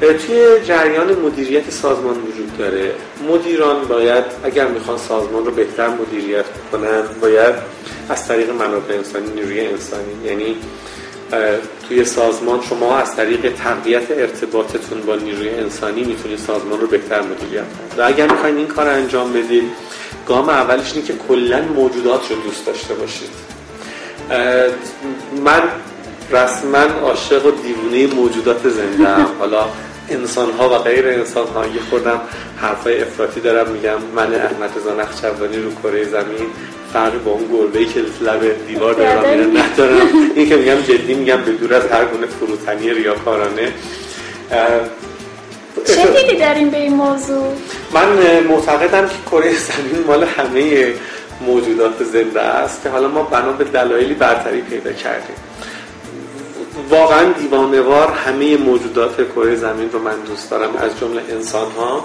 توی 0.00 0.60
جریان 0.64 1.12
مدیریت 1.12 1.70
سازمان 1.70 2.14
وجود 2.14 2.58
داره. 2.58 2.92
مدیران 3.28 3.84
باید 3.84 4.24
اگر 4.44 4.66
می‌خوان 4.66 4.98
سازمان 4.98 5.44
رو 5.44 5.50
بهتر 5.50 5.88
مدیریت 5.88 6.44
کنن 6.72 7.02
باید 7.20 7.54
از 8.08 8.28
طریق 8.28 8.50
منابع 8.50 8.94
انسانی 8.94 9.30
نیروی 9.30 9.66
انسانی. 9.66 10.12
یعنی 10.24 10.56
توی 11.88 12.04
سازمان 12.04 12.60
شما 12.62 12.96
از 12.96 13.16
طریق 13.16 13.52
تقویت 13.54 14.10
ارتباطتون 14.10 15.00
با 15.00 15.16
نیروی 15.16 15.48
انسانی 15.50 16.04
می‌تونید 16.04 16.38
سازمان 16.38 16.80
رو 16.80 16.86
بهتر 16.86 17.20
مدیریت 17.20 17.64
کنید. 17.78 17.98
و 17.98 18.06
اگر 18.06 18.32
می‌خواین 18.32 18.56
این 18.56 18.66
کار 18.66 18.88
انجام 18.88 19.32
بدید 19.32 19.64
گام 20.28 20.48
اولش 20.48 20.92
اینه 20.94 21.06
که 21.06 21.14
کلا 21.28 21.62
موجودات 21.62 22.30
رو 22.30 22.36
دوست 22.36 22.66
داشته 22.66 22.94
باشید. 22.94 23.30
من 25.44 25.62
رسما 26.30 26.78
عاشق 26.78 27.46
و 27.46 27.50
دیوونه 27.50 28.14
موجودات 28.14 28.68
زنده 28.68 29.08
هم 29.08 29.26
حالا 29.40 29.64
انسان 30.10 30.50
ها 30.50 30.68
و 30.68 30.78
غیر 30.78 31.08
انسان 31.08 31.46
ها 31.46 31.66
یه 31.66 31.80
خوردم 31.90 32.20
حرفای 32.56 33.02
افراطی 33.02 33.40
دارم 33.40 33.70
میگم 33.70 33.98
من 34.14 34.34
احمد 34.34 34.70
رضا 34.76 34.94
نقشبانی 34.94 35.56
رو 35.56 35.70
کره 35.82 36.04
زمین 36.04 36.46
فرقی 36.92 37.18
با 37.18 37.30
اون 37.30 37.48
گربه 37.52 37.84
که 37.84 38.00
لب 38.20 38.66
دیوار 38.66 38.94
دارم 38.94 39.30
میره 39.30 39.62
ندارم. 39.62 40.06
این 40.36 40.48
که 40.48 40.56
میگم 40.56 40.80
جدی 40.80 41.14
میگم 41.14 41.36
به 41.36 41.52
دور 41.52 41.74
از 41.74 41.86
هر 41.86 42.04
گونه 42.04 42.26
فروتنی 42.26 42.90
ریاکارانه. 42.90 43.72
چه 45.86 46.06
دیدی 46.06 46.38
داریم 46.38 46.70
به 46.70 46.76
این 46.76 46.94
موضوع؟ 46.94 47.52
من 47.94 48.40
معتقدم 48.48 49.08
که 49.08 49.14
کره 49.30 49.52
زمین 49.52 50.04
مال 50.06 50.24
همه 50.24 50.92
موجودات 51.40 52.04
زنده 52.04 52.40
است 52.40 52.82
که 52.82 52.88
حالا 52.88 53.08
ما 53.08 53.22
بنا 53.22 53.52
به 53.52 53.64
دلایلی 53.64 54.14
برتری 54.14 54.60
پیدا 54.60 54.92
کردیم. 54.92 55.36
واقعا 56.90 57.32
دیوانوار 57.32 58.08
همه 58.08 58.56
موجودات 58.56 59.32
کره 59.32 59.56
زمین 59.56 59.90
رو 59.92 59.98
من 59.98 60.20
دوست 60.26 60.50
دارم 60.50 60.76
از 60.76 61.00
جمله 61.00 61.22
انسان 61.30 61.70
ها 61.70 62.04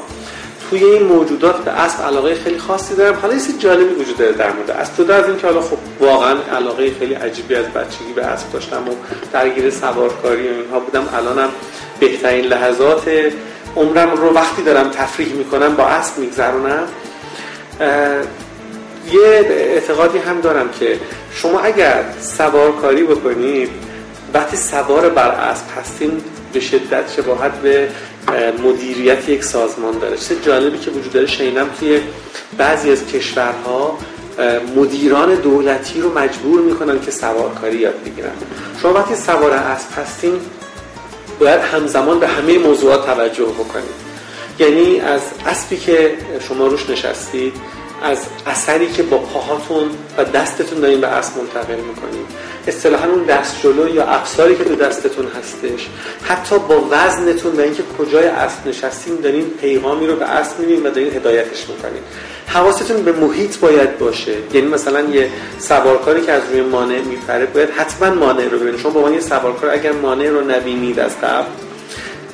توی 0.69 0.83
این 0.83 1.03
موجودات 1.03 1.63
به 1.63 1.71
اسب 1.71 2.03
علاقه 2.03 2.35
خیلی 2.35 2.57
خاصی 2.57 2.95
دارم. 2.95 3.19
حالا 3.21 3.33
یه 3.33 3.39
جالبی 3.59 3.93
وجود 3.93 4.17
داره 4.17 4.31
در 4.31 4.51
مورد 4.51 4.71
اسب. 4.71 5.03
جدا 5.03 5.15
از 5.15 5.27
اینکه 5.27 5.47
حالا 5.47 5.61
خب 5.61 5.77
واقعا 5.99 6.35
علاقه 6.55 6.91
خیلی 6.99 7.13
عجیبی 7.13 7.55
از 7.55 7.65
بچگی 7.65 8.13
به 8.15 8.25
اسب 8.25 8.51
داشتم 8.51 8.87
و 8.87 8.91
درگیر 9.33 9.69
سوارکاری 9.69 10.47
و 10.47 10.51
اینها 10.51 10.79
بودم 10.79 11.09
الانم 11.13 11.49
بهترین 11.99 12.45
لحظات 12.45 13.09
عمرم 13.75 14.11
رو 14.11 14.33
وقتی 14.33 14.63
دارم 14.63 14.89
تفریح 14.89 15.33
می‌کنم 15.33 15.75
با 15.75 15.83
اسب 15.83 16.17
میگذرونم. 16.17 16.87
یه 19.11 19.45
اعتقادی 19.49 20.17
هم 20.17 20.41
دارم 20.41 20.69
که 20.79 20.99
شما 21.33 21.59
اگر 21.59 22.03
سوارکاری 22.21 23.03
بکنید 23.03 23.69
وقتی 24.33 24.57
سوار 24.57 25.09
بر 25.09 25.29
اسب 25.29 25.65
هستین 25.77 26.21
به 26.53 26.59
شدت 26.59 27.11
شباهت 27.17 27.51
به 27.51 27.89
مدیریت 28.63 29.29
یک 29.29 29.43
سازمان 29.43 29.99
داره. 29.99 30.17
چه 30.17 30.35
جالبی 30.45 30.77
که 30.77 30.91
وجود 30.91 31.13
داره 31.13 31.27
شنیدم 31.27 31.69
توی 31.79 32.01
بعضی 32.57 32.91
از 32.91 33.07
کشورها 33.07 33.97
مدیران 34.75 35.35
دولتی 35.35 36.01
رو 36.01 36.19
مجبور 36.19 36.61
می‌کنن 36.61 37.01
که 37.01 37.11
سوارکاری 37.11 37.77
یاد 37.77 38.03
بگیرن. 38.05 38.31
شما 38.81 38.93
وقتی 38.93 39.15
سوار 39.15 39.51
اسب 39.51 39.87
هستین 39.97 40.33
باید 41.39 41.61
همزمان 41.61 42.19
به 42.19 42.27
همه 42.27 42.57
موضوعات 42.57 43.05
توجه 43.05 43.45
بکنید. 43.45 44.11
یعنی 44.59 44.99
از 44.99 45.21
اسبی 45.47 45.77
که 45.77 46.17
شما 46.47 46.67
روش 46.67 46.89
نشستید 46.89 47.53
از 48.03 48.17
اثری 48.47 48.91
که 48.91 49.03
با 49.03 49.17
پاهاتون 49.17 49.89
و 50.17 50.23
دستتون 50.23 50.79
دارین 50.79 51.01
به 51.01 51.07
اسب 51.07 51.37
منتقل 51.37 51.75
می‌کنید. 51.75 52.25
اصطلاحا 52.67 53.07
اون 53.07 53.23
دست 53.23 53.61
جلو 53.63 53.95
یا 53.95 54.05
افساری 54.05 54.55
که 54.55 54.63
تو 54.63 54.75
دستتون 54.75 55.27
هستش. 55.39 55.87
حتی 56.23 56.59
با 56.59 56.87
وزنتون 56.91 57.55
و 57.57 57.61
اینکه 57.61 57.83
کجای 57.97 58.25
اسب 58.25 58.67
نشستین 58.67 59.15
دارین 59.15 59.49
پیغامی 59.61 60.07
رو 60.07 60.15
به 60.15 60.25
اسب 60.25 60.59
میدین 60.59 60.87
و 60.87 60.89
دارین 60.89 61.13
هدایتش 61.13 61.69
می‌کنین. 61.69 62.01
حواستون 62.47 63.03
به 63.03 63.11
محیط 63.11 63.57
باید 63.57 63.97
باشه. 63.97 64.33
یعنی 64.53 64.67
مثلا 64.67 65.01
یه 65.01 65.29
سوارکاری 65.59 66.21
که 66.21 66.31
از 66.31 66.41
روی 66.51 66.61
مانع 66.61 66.99
میپره 66.99 67.45
باید 67.45 67.69
حتما 67.69 68.09
مانع 68.09 68.47
رو 68.47 68.59
ببینید. 68.59 68.79
شما 68.79 68.91
با 68.91 69.11
یه 69.11 69.19
سوارکار 69.19 69.69
اگر 69.69 69.91
مانع 69.91 70.29
رو 70.29 70.41
نبینید 70.41 70.99
از 70.99 71.17
قبل 71.21 71.47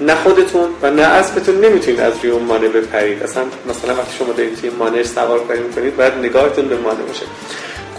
نه 0.01 0.15
خودتون 0.15 0.69
و 0.81 0.91
نه 0.91 1.01
اسبتون 1.01 1.55
نمی‌تونید 1.65 2.00
از 2.00 2.13
روی 2.24 2.31
اون 2.31 2.43
مانع 2.43 2.67
بپرید. 2.67 3.24
اصلا 3.24 3.43
مثلا 3.69 3.96
وقتی 3.96 4.17
شما 4.19 4.34
دارید 4.34 4.60
توی 4.60 4.69
مانع 4.69 5.03
سوارکاری 5.03 5.60
می‌کنید 5.60 5.98
باید 5.98 6.13
نگاهتون 6.13 6.67
به 6.67 6.77
مانع 6.77 7.01
باشه. 7.07 7.25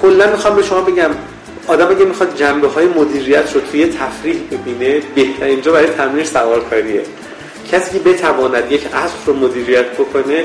کلا 0.02 0.30
می‌خوام 0.30 0.56
به 0.56 0.62
شما 0.62 0.80
بگم 0.80 1.10
آدم 1.68 1.90
اگه 1.90 2.04
می‌خواد 2.04 2.36
جنبه 2.36 2.68
های 2.68 2.86
مدیریت 2.86 3.52
رو 3.54 3.60
توی 3.60 3.86
تفریح 3.86 4.36
ببینه 4.50 5.00
بهترین 5.14 5.54
اینجا 5.54 5.72
برای 5.72 5.86
تمرین 5.86 6.24
سوارکاریه. 6.24 7.02
کسی 7.72 7.92
که 7.92 7.98
بتواند 7.98 8.72
یک 8.72 8.86
اسب 8.94 9.16
رو 9.26 9.34
مدیریت 9.34 9.86
بکنه 9.86 10.44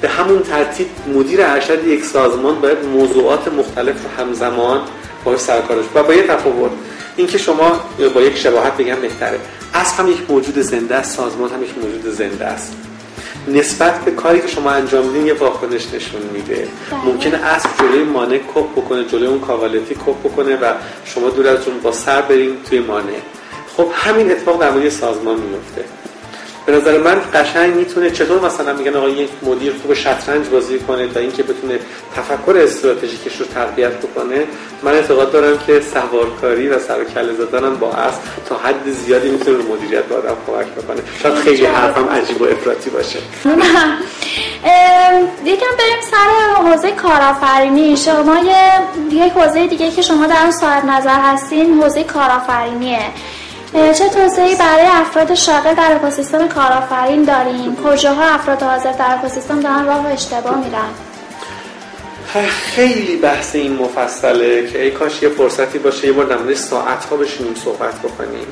به 0.00 0.08
همون 0.08 0.42
ترتیب 0.42 0.86
مدیر 1.14 1.42
ارشد 1.42 1.86
یک 1.86 2.04
سازمان 2.04 2.60
باید 2.60 2.84
موضوعات 2.84 3.48
مختلف 3.48 3.96
رو 4.04 4.24
همزمان 4.24 4.80
باش 5.24 5.38
سرکارش 5.38 5.84
و 5.94 6.02
با 6.02 6.14
یه 6.14 6.22
تفاوت. 6.22 6.70
اینکه 7.16 7.38
شما 7.38 7.80
با 8.14 8.20
یک 8.20 8.36
شباهت 8.36 8.76
بگم 8.76 9.00
بهتره. 9.00 9.38
اسب 9.74 10.00
هم 10.00 10.10
یک 10.10 10.18
موجود 10.28 10.58
زنده 10.58 10.94
است 10.94 11.16
سازمان 11.16 11.50
هم 11.50 11.62
یک 11.62 11.78
موجود 11.82 12.12
زنده 12.12 12.44
است. 12.44 12.87
نسبت 13.52 14.04
به 14.04 14.10
کاری 14.10 14.40
که 14.40 14.48
شما 14.48 14.70
انجام 14.70 15.06
میدین 15.06 15.26
یه 15.26 15.34
واکنش 15.34 15.94
نشون 15.94 16.22
میده. 16.32 16.68
بله. 16.90 17.04
ممکنه 17.04 17.36
اسب 17.36 17.68
جلوی 17.78 18.02
مانع 18.02 18.38
کپ 18.38 18.72
بکنه 18.76 19.04
جلوی 19.04 19.26
اون 19.26 19.40
کاوالیتی 19.40 19.94
کپ 19.94 20.20
بکنه 20.24 20.56
و 20.56 20.72
شما 21.04 21.30
دور 21.30 21.46
از 21.46 21.68
اون 21.68 21.80
با 21.80 21.92
سر 21.92 22.22
برین 22.22 22.56
توی 22.68 22.78
مانع. 22.78 23.18
خب 23.76 23.86
همین 23.94 24.30
اتفاق 24.30 24.60
در 24.60 24.70
مورد 24.70 24.88
سازمان 24.88 25.36
میفته 25.40 25.84
به 26.68 26.76
نظر 26.76 26.98
من 26.98 27.20
قشنگ 27.34 27.74
می‌تونه 27.74 28.10
چطور 28.10 28.40
مثلا 28.40 28.72
میگن 28.72 28.96
آقا 28.96 29.08
یک 29.08 29.28
مدیر 29.42 29.72
خوب 29.82 29.94
شطرنج 29.94 30.46
بازی 30.46 30.78
کنه 30.78 31.08
تا 31.08 31.20
اینکه 31.20 31.42
بتونه 31.42 31.78
تفکر 32.16 32.58
استراتژیکش 32.58 33.36
رو 33.36 33.46
تربیت 33.46 33.92
بکنه 33.92 34.44
من 34.82 34.92
اعتقاد 34.92 35.32
دارم 35.32 35.58
که 35.66 35.82
سوارکاری 35.94 36.68
و 36.68 36.78
سر 36.78 37.04
کله 37.04 37.32
زدن 37.32 37.74
با 37.74 37.92
اسب 37.92 38.18
تا 38.48 38.56
حد 38.56 38.90
زیادی 38.90 39.30
می‌تونه 39.30 39.56
رو 39.56 39.74
مدیریت 39.74 40.04
به 40.04 40.16
آدم 40.16 40.36
کمک 40.46 40.66
بکنه. 40.66 41.02
شاید 41.22 41.34
خیلی 41.34 41.66
حرفم 41.66 42.08
عجیب 42.08 42.42
و 42.42 42.44
افراطی 42.44 42.90
باشه. 42.90 43.18
یکم 45.44 45.72
بریم 45.78 46.00
سر 46.10 46.62
حوزه 46.62 46.92
کارآفرینی. 46.92 47.96
شما 47.96 48.38
یه 48.38 49.24
یک 49.26 49.32
حوزه 49.32 49.66
دیگه 49.66 49.90
که 49.90 50.02
شما 50.02 50.26
در 50.26 50.42
اون 50.42 50.52
صاحب 50.52 50.84
نظر 50.84 51.20
هستین 51.20 51.82
حوزه 51.82 52.04
کارآفرینیه. 52.04 53.00
چه 53.72 54.08
توسعه 54.08 54.56
برای 54.56 54.86
افراد 54.86 55.34
شاغل 55.34 55.74
در 55.74 55.92
اکوسیستم 55.94 56.48
کارآفرین 56.48 57.24
داریم؟ 57.24 57.76
کجاها 57.76 58.24
افراد 58.24 58.62
حاضر 58.62 58.92
در 58.92 59.14
اکوسیستم 59.14 59.60
دارن 59.60 59.86
راه 59.86 60.06
اشتباه 60.06 60.64
میرن. 60.64 60.90
خیلی 62.48 63.16
بحث 63.16 63.54
این 63.54 63.72
مفصله 63.72 64.70
که 64.72 64.82
ای 64.82 64.90
کاش 64.90 65.22
یه 65.22 65.28
فرصتی 65.28 65.78
باشه 65.78 66.06
یه 66.06 66.12
بار 66.12 66.24
در 66.24 66.54
ساعت 66.54 67.04
ها 67.04 67.16
بشینیم 67.16 67.54
صحبت 67.54 67.98
بکنیم. 67.98 68.46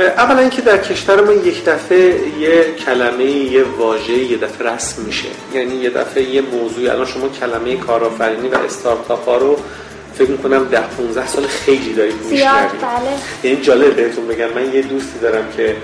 اولا 0.00 0.38
اینکه 0.38 0.62
در 0.62 0.78
کشور 0.78 1.20
ما 1.20 1.32
یک 1.32 1.64
دفعه 1.64 2.28
یه 2.40 2.74
کلمه 2.86 3.24
یه 3.24 3.62
واژه 3.62 4.12
یه 4.12 4.36
دفعه 4.36 4.68
رسم 4.68 5.02
میشه. 5.02 5.28
یعنی 5.54 5.74
یه 5.74 5.90
دفعه 5.90 6.22
یه 6.22 6.40
موضوع 6.40 6.90
الان 6.90 7.06
شما 7.06 7.28
کلمه 7.28 7.76
کارآفرینی 7.76 8.48
و 8.48 8.56
استارتاپ 8.56 9.28
ها 9.28 9.36
رو 9.36 9.56
فکر 10.14 10.30
می‌کنم 10.30 10.64
ده 10.64 10.80
15 10.80 11.26
سال 11.26 11.46
خیلی 11.46 11.92
دارید 11.92 12.14
میشنوید 12.14 12.70
بله. 12.70 13.10
یعنی 13.42 13.62
جالب 13.62 13.96
بهتون 13.96 14.26
بگم 14.26 14.48
من 14.54 14.74
یه 14.74 14.82
دوستی 14.82 15.18
دارم 15.18 15.44
که 15.56 15.76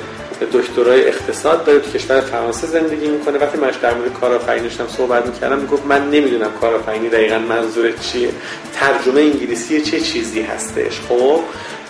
دکترای 0.52 1.08
اقتصاد 1.08 1.64
داره 1.64 1.78
تو 1.78 1.90
کشور 1.90 2.20
فرانسه 2.20 2.66
زندگی 2.66 3.06
می‌کنه. 3.06 3.38
وقتی 3.38 3.58
منش 3.58 3.74
در 3.82 3.94
مورد 3.94 4.12
کارآفرینی 4.12 4.68
داشتم 4.68 4.86
صحبت 4.88 5.26
می‌کردم 5.26 5.58
می‌گفت 5.58 5.86
من 5.86 6.10
نمی‌دونم 6.10 6.50
کارآفرینی 6.60 7.08
دقیقا 7.08 7.38
منظور 7.38 7.92
چیه. 7.92 8.30
ترجمه 8.74 9.20
انگلیسی 9.20 9.82
چه 9.82 10.00
چیزی 10.00 10.42
هستش 10.42 11.00
خب؟ 11.08 11.40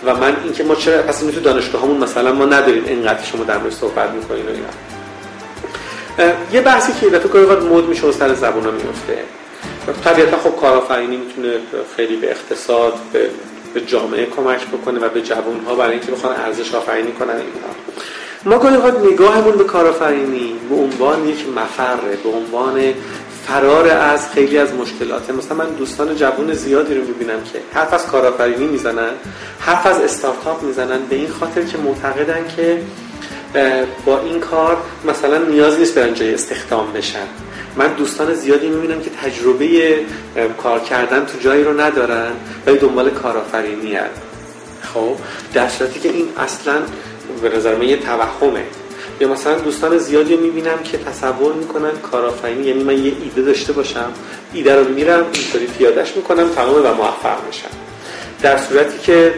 و 0.05 0.15
من 0.15 0.35
اینکه 0.43 0.63
ما 0.63 0.75
چرا 0.75 1.01
پس 1.01 1.19
تو 1.19 1.39
دانشگاهمون 1.39 1.97
مثلا 1.97 2.33
ما 2.33 2.45
نداریم 2.45 2.83
اینقدر 2.87 3.23
شما 3.23 3.43
در 3.43 3.57
مورد 3.57 3.73
صحبت 3.73 4.09
می‌کنین 4.09 4.45
و 4.45 4.49
اینا. 4.49 6.33
یه 6.53 6.61
بحثی 6.61 6.91
که 7.01 7.09
دفعه 7.09 7.29
کاری 7.29 7.45
مود 7.45 7.89
میشه 7.89 8.07
و 8.07 8.11
سر 8.11 8.33
زبونا 8.33 8.71
میفته 8.71 9.17
طبیعتا 10.03 10.37
خب 10.37 10.55
کارآفرینی 10.55 11.17
می‌تونه 11.17 11.53
خیلی 11.95 12.15
به 12.15 12.31
اقتصاد 12.31 12.93
به, 13.13 13.29
به 13.73 13.81
جامعه 13.81 14.25
کمک 14.25 14.67
بکنه 14.67 14.99
و 14.99 15.09
به 15.09 15.21
جوان 15.21 15.59
ها 15.67 15.75
برای 15.75 15.91
اینکه 15.91 16.11
بخوان 16.11 16.35
ارزش 16.35 16.75
آفرینی 16.75 17.11
کنن 17.11 17.29
اینها 17.29 17.75
ما 18.45 18.57
گاهی 18.57 19.11
نگاهمون 19.11 19.57
به 19.57 19.63
کارآفرینی 19.63 20.53
به 20.69 20.75
عنوان 20.75 21.27
یک 21.27 21.45
مفره 21.55 22.17
به 22.23 22.29
عنوان 22.29 22.93
فرار 23.47 23.87
از 23.87 24.29
خیلی 24.29 24.57
از 24.57 24.73
مشکلات 24.73 25.29
مثلا 25.29 25.57
من 25.57 25.69
دوستان 25.69 26.15
جوان 26.15 26.53
زیادی 26.53 26.93
رو 26.93 27.01
می‌بینم 27.01 27.43
که 27.53 27.59
حرف 27.73 27.93
از 27.93 28.07
کارآفرینی 28.07 28.67
می‌زنن 28.67 29.11
حرف 29.59 29.85
از 29.85 30.01
استارتاپ 30.01 30.63
می‌زنن 30.63 30.99
به 31.09 31.15
این 31.15 31.29
خاطر 31.29 31.63
که 31.63 31.77
معتقدن 31.77 32.45
که 32.55 32.81
با 34.05 34.19
این 34.19 34.39
کار 34.39 34.77
مثلا 35.05 35.37
نیاز 35.37 35.79
نیست 35.79 35.95
برن 35.95 36.13
جای 36.13 36.33
استخدام 36.33 36.93
بشن. 36.93 37.27
من 37.79 37.93
دوستان 37.93 38.33
زیادی 38.33 38.67
می‌بینم 38.67 39.01
که 39.01 39.09
تجربه 39.09 39.99
کار 40.63 40.79
کردن 40.79 41.25
تو 41.25 41.37
جایی 41.39 41.63
رو 41.63 41.81
ندارن 41.81 42.31
ولی 42.65 42.77
دنبال 42.77 43.09
کارآفرینی 43.09 43.97
خب 44.93 45.15
در 45.53 45.69
صورتی 45.69 45.99
که 45.99 46.09
این 46.09 46.27
اصلا 46.37 46.75
به 47.41 47.57
نظر 47.57 47.75
من 47.75 47.83
یه 47.83 47.97
توهمه. 47.97 48.63
یا 49.19 49.27
مثلا 49.27 49.59
دوستان 49.59 49.97
زیادی 49.97 50.37
می‌بینم 50.37 50.77
که 50.83 50.97
تصور 50.97 51.53
می‌کنن 51.53 51.91
کارآفرینی 52.11 52.67
یعنی 52.67 52.83
من 52.83 53.05
یه 53.05 53.13
ایده 53.23 53.41
داشته 53.41 53.73
باشم 53.73 54.11
ایده 54.53 54.75
رو 54.75 54.89
میرم 54.89 55.25
اینطوری 55.33 55.67
پیادش 55.67 56.15
می‌کنم 56.15 56.49
تمام 56.49 56.75
و 56.75 56.93
موفق 56.93 57.45
میشم. 57.47 57.69
در 58.41 58.57
صورتی 58.57 58.99
که 58.99 59.33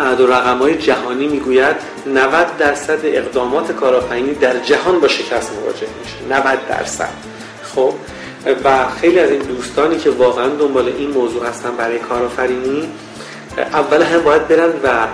عدد 0.00 0.20
و 0.20 0.26
رقم 0.26 0.70
جهانی 0.70 1.26
می‌گوید 1.26 1.76
90 2.06 2.56
درصد 2.58 2.98
اقدامات 3.02 3.72
کارآفرینی 3.72 4.34
در 4.34 4.58
جهان 4.58 5.00
با 5.00 5.08
شکست 5.08 5.52
مواجه 5.52 5.86
میشه. 6.02 6.40
90 6.40 6.58
درصد. 6.68 7.12
خب 7.74 7.94
و 8.64 8.88
خیلی 9.00 9.18
از 9.18 9.30
این 9.30 9.42
دوستانی 9.42 9.98
که 9.98 10.10
واقعا 10.10 10.48
دنبال 10.48 10.92
این 10.98 11.10
موضوع 11.10 11.46
هستن 11.46 11.70
برای 11.76 11.98
کارآفرینی 11.98 12.88
اول 13.58 14.02
هم 14.02 14.22
باید 14.22 14.48
برن 14.48 14.68
و 14.68 15.06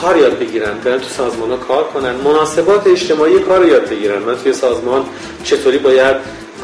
کار 0.00 0.16
یاد 0.16 0.38
بگیرن. 0.38 0.78
برن 0.84 0.98
تو 0.98 1.08
سازمان 1.08 1.50
ها 1.50 1.56
کار 1.56 1.84
کنن. 1.84 2.14
مناسبات 2.14 2.86
اجتماعی 2.86 3.38
کار 3.38 3.66
یاد 3.66 3.88
بگیرن. 3.88 4.22
من 4.22 4.36
توی 4.36 4.52
سازمان 4.52 5.04
چطوری 5.44 5.78
باید 5.78 6.16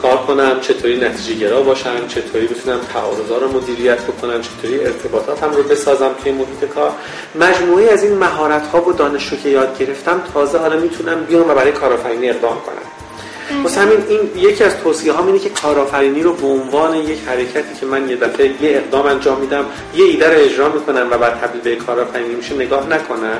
کار 0.02 0.16
کنم 0.16 0.61
چطوری 0.61 1.00
نتیجه 1.00 1.35
گرا 1.35 1.62
باشم 1.62 2.07
چطوری 2.09 2.47
بتونم 2.47 2.80
تعارضا 2.92 3.38
رو 3.38 3.52
مدیریت 3.52 4.02
بکنم 4.02 4.40
چطوری 4.40 4.80
ارتباطاتم 4.80 5.50
رو 5.50 5.62
بسازم 5.62 6.11
توی 6.23 6.33
محیط 6.33 6.64
کار. 6.75 6.92
مجموعه 7.35 7.92
از 7.92 8.04
این 8.04 8.19
مهارت 8.19 8.66
ها 8.66 8.88
و 8.88 8.92
دانش 8.92 9.28
رو 9.28 9.37
که 9.37 9.49
یاد 9.49 9.78
گرفتم 9.78 10.23
تازه 10.35 10.59
حالا 10.59 10.76
می‌تونم 10.76 11.25
بیام 11.25 11.50
و 11.50 11.54
برای 11.54 11.73
کارآفرینی 11.73 12.30
اقدام 12.30 12.57
کنم. 12.61 13.62
واسه 13.62 13.80
همین 13.80 14.04
این 14.09 14.21
یکی 14.37 14.64
از 14.64 14.76
توصیه 14.78 15.12
ها 15.12 15.26
اینه 15.26 15.38
که 15.38 15.50
کارآفرینی 15.50 16.23
رو 16.23 16.33
به 16.33 16.47
عنوان 16.47 16.95
یک 16.95 17.19
حرکتی 17.26 17.75
که 17.80 17.87
من 17.87 18.11
یه 18.11 18.16
دفعه 18.16 18.47
یه 18.47 18.57
اقدام 18.62 19.07
انجام 19.07 19.40
میدم 19.40 19.64
یه 19.95 20.04
ایده 20.04 20.35
رو 20.35 20.40
اجرا 20.40 20.69
می‌کنم 20.69 21.07
و 21.11 21.19
بعد 21.19 21.40
تبدیل 21.40 21.61
به 21.61 21.76
کارآفرینی 21.76 22.35
میشه 22.35 22.54
نگاه 22.54 22.88
نکنن 22.88 23.38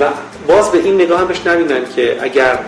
و 0.00 0.04
باز 0.46 0.72
به 0.72 0.78
این 0.78 0.94
نگاه 0.94 1.20
هم 1.20 1.26
بهش 1.26 1.46
نبینن 1.46 1.80
که 1.96 2.18
اگر 2.20 2.58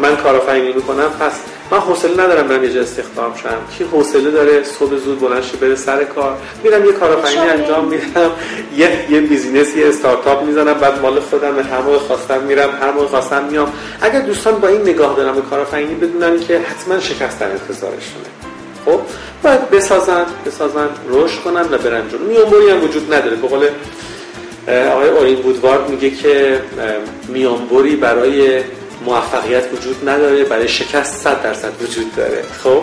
من 0.00 0.16
کارآفرینی 0.16 0.72
می‌کنم 0.72 1.10
پس 1.20 1.32
من 1.70 1.78
حوصله 1.78 2.12
ندارم 2.12 2.48
برم 2.48 2.64
یه 2.64 2.72
جا 2.72 2.80
استخدام 2.80 3.34
شم. 3.42 3.78
کی 3.78 3.84
حوصله 3.84 4.30
داره 4.30 4.62
صبح 4.64 4.96
زود 4.96 5.20
بلند 5.20 5.42
شه 5.42 5.56
بره 5.56 5.74
سر 5.74 6.04
کار؟ 6.04 6.36
میرم 6.64 6.84
یه 6.84 6.92
کارآفرینی 6.92 7.48
انجام 7.48 7.84
میدم. 7.84 8.30
یه 8.76 9.06
یه 9.10 9.20
بیزینس 9.20 9.76
یه 9.76 9.88
استارتاپ 9.88 10.42
می‌زنم 10.42 10.74
بعد 10.74 11.02
مال 11.02 11.20
خودم 11.20 11.58
هر 11.58 11.80
موقع 11.80 11.98
خواستم 11.98 12.42
میرم 12.42 12.70
هر 12.80 12.92
موقع 12.92 13.06
خواستم 13.06 13.44
میام. 13.44 13.72
اگر 14.00 14.20
دوستان 14.20 14.54
با 14.54 14.68
این 14.68 14.80
نگاه 14.80 15.16
دارن 15.16 15.34
به 15.34 15.40
کارآفرینی 15.40 15.94
بدونن 15.94 16.40
که 16.40 16.58
حتما 16.58 17.00
شکست 17.00 17.40
در 17.40 17.50
انتظارشونه. 17.50 18.28
خب 18.84 19.00
باید 19.42 19.70
بسازن 19.70 20.26
بسازن 20.46 20.88
رشد 21.10 21.40
کنن 21.40 21.62
و 21.62 21.78
برن 21.78 22.08
جلو. 22.08 22.24
میانبری 22.24 22.70
هم 22.70 22.84
وجود 22.84 23.14
نداره. 23.14 23.36
به 23.36 23.48
قول 23.48 23.66
آقای 24.92 25.08
اورین 25.08 25.36
وودوارد 25.36 25.88
میگه 25.90 26.10
که 26.10 26.60
میانبری 27.28 27.96
برای 27.96 28.60
موفقیت 29.04 29.64
وجود 29.72 30.08
نداره 30.08 30.44
برای 30.44 30.68
شکست 30.68 31.22
100 31.22 31.42
درصد 31.42 31.82
وجود 31.82 32.16
داره. 32.16 32.44
خب؟ 32.64 32.82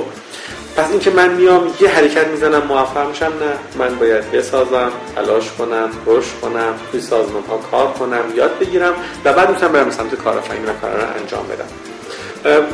پس 0.78 0.92
اینکه 0.92 1.12
من 1.12 1.34
میام 1.34 1.74
یه 1.82 1.90
حرکت 1.90 2.28
می‌زنم 2.28 2.64
موفق 2.68 3.08
میشم 3.08 3.26
نه. 3.26 3.86
من 3.86 3.96
باید 3.96 4.32
بسازم 4.32 4.92
تلاش 5.16 5.52
کنم 5.58 5.90
رشد 6.06 6.40
کنم 6.42 6.74
توی 6.92 7.02
سازمان 7.02 7.44
ها 7.50 7.58
کار 7.58 7.88
کنم 7.88 8.24
یاد 8.36 8.60
بگیرم 8.60 8.94
و 9.26 9.34
بعد 9.34 9.50
می‌تونم 9.50 9.72
برم 9.72 9.92
سمت 9.92 10.16
کارآفرینی 10.16 10.66
و 10.66 10.74
کار 10.82 10.92
رو 10.92 11.22
انجام 11.22 11.46
بدم. 11.48 11.68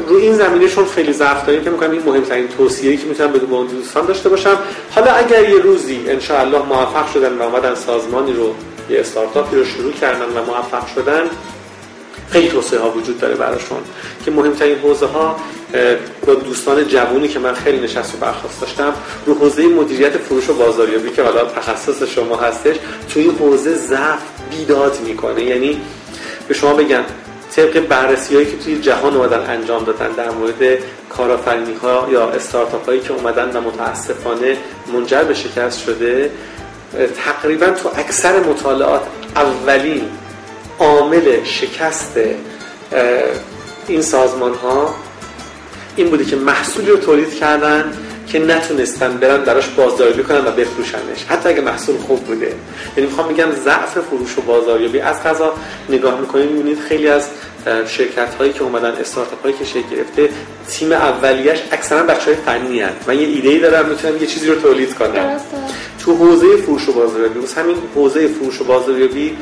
رو 0.08 0.16
این 0.16 0.34
زمینه 0.34 0.68
چون 0.68 0.86
خیلی 0.86 1.14
ضعف 1.14 1.46
داریم 1.46 1.64
که 1.64 1.70
می‌کنم 1.70 1.92
این 1.92 2.04
مهمترین 2.06 2.48
توصیه‌ای 2.48 2.98
که 2.98 3.06
می‌تونم 3.06 3.32
به 3.32 3.40
دوستان 3.40 4.06
داشته 4.06 4.30
باشم. 4.30 4.58
حالا 4.96 5.12
اگر 5.12 5.50
یه 5.50 5.60
روزی 5.60 6.06
ان 6.08 6.48
موفق 6.48 7.14
شدن 7.14 7.38
و 7.38 7.42
اومدن 7.42 7.76
سازمانی 7.76 8.34
رو 8.34 8.56
یه 8.90 9.00
استارتاپی 9.00 9.56
رو 9.56 9.66
شروع 9.66 9.94
کردن 9.94 10.26
و 10.26 10.46
موفق 10.46 10.88
شدن 10.96 11.24
خیلی 12.32 12.48
توصیه 12.48 12.80
ها 12.80 12.92
وجود 12.92 13.20
داره 13.20 13.36
براشون 13.36 13.78
که 14.26 14.32
مهمترین 14.32 14.78
حوزه 14.78 15.06
ها 15.06 15.36
با 16.26 16.34
دوستان 16.34 16.88
جوونی 16.88 17.28
که 17.28 17.40
من 17.40 17.54
خیلی 17.54 17.80
نشست 17.80 18.16
و 18.16 18.18
برخواست 18.18 18.62
داشتم 18.62 18.94
رو 19.26 19.34
حوزه 19.34 19.68
مدیریت 19.68 20.18
فروش 20.18 20.50
و 20.50 20.54
بازاریابی 20.54 21.10
که 21.10 21.24
حالا 21.24 21.46
تخصص 21.46 22.04
شما 22.04 22.36
هستش 22.36 22.76
تو 23.10 23.20
این 23.20 23.36
حوزه 23.40 23.76
ضعف 23.76 24.20
بیداد 24.52 25.00
می‌کنه. 25.06 25.44
یعنی 25.44 25.82
به 26.48 26.54
شما 26.54 26.74
بگم 26.74 27.04
طبق 27.56 27.80
بررسی 27.80 28.36
هایی 28.36 28.52
که 28.52 28.58
توی 28.58 28.82
جهان 28.82 29.16
اومدن 29.16 29.50
انجام 29.50 29.84
دادن 29.84 30.12
در 30.12 30.30
مورد 30.30 30.80
کارآفرینی 31.10 31.74
ها 31.74 32.08
یا 32.12 32.30
استارتاپ 32.30 32.86
هایی 32.86 33.00
که 33.00 33.14
اومدن 33.14 33.58
و 33.58 33.62
متاسفانه 33.62 34.58
منجر 34.94 35.24
به 35.24 35.34
شکست 35.34 35.80
شده 35.80 36.32
تقریبا 37.26 37.66
تو 37.66 37.90
اکثر 37.96 38.40
مطالعات 38.40 39.02
اولین 39.36 40.02
عامل 40.82 41.44
شکست 41.44 42.20
این 43.88 44.02
سازمان 44.02 44.54
ها 44.54 44.96
این 45.96 46.10
بوده 46.10 46.26
که 46.26 46.36
محصولی 46.36 46.92
رو 46.92 46.98
تولید 46.98 47.34
کردن 47.34 47.94
که 48.28 48.40
نتونستن 48.40 49.18
برن 49.18 49.38
براش 49.38 49.68
بازاریابی 49.68 50.24
کنن 50.24 50.48
و 50.48 50.52
بفروشنش. 50.52 51.26
حتی 51.30 51.50
اگه 51.50 51.62
محصول 51.62 51.98
خوب 51.98 52.20
بوده. 52.20 52.54
یعنی 52.98 53.10
می‌خوام 53.10 53.28
میگم 53.28 53.52
ضعف 53.52 54.00
فروش 54.00 54.38
و 54.38 54.42
بازاریابی. 54.42 55.00
از 55.00 55.24
قضا 55.24 55.54
نگاه 55.90 56.20
می‌کنید 56.20 56.52
می‌بینید 56.52 56.80
خیلی 56.80 57.08
از 57.08 57.28
شرکت 57.88 58.36
هایی 58.36 58.54
که 58.54 58.64
اومدن 58.64 58.92
استارتاپ 58.92 59.44
هایی 59.44 59.56
که 59.60 59.66
شکل 59.66 59.96
گرفته 59.96 60.30
تیم 60.70 60.92
اولیش 60.92 61.60
اکثرا 61.72 62.04
بچه 62.04 62.26
های 62.26 62.36
فنی 62.36 62.80
هست 62.80 62.96
من 63.08 63.20
یه 63.20 63.28
ایده 63.28 63.50
ای 63.50 63.60
دارم 63.60 63.90
می‌تونم 63.90 64.18
یه 64.18 64.28
چیزی 64.28 64.48
رو 64.48 64.62
تولید 64.62 64.94
کنم. 64.94 65.40
تو 66.00 66.16
حوزه 66.16 66.58
فروش 66.58 66.90
و 66.90 66.92
بازاریابی 66.92 67.40
همین 67.58 67.76
حوزه 67.96 68.28
فروش 68.28 68.62
و 68.62 68.64
بازاریابی 68.64 69.38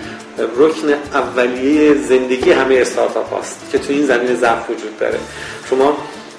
رکن 0.57 0.93
اولیه 1.13 1.93
زندگی 1.93 2.51
همه 2.51 2.75
استارتاپ 2.75 3.33
هاست 3.33 3.59
که 3.71 3.77
تو 3.77 3.93
این 3.93 4.05
زمین 4.05 4.35
ضعف 4.35 4.69
وجود 4.69 4.99
داره. 4.99 5.19
شما 5.69 5.97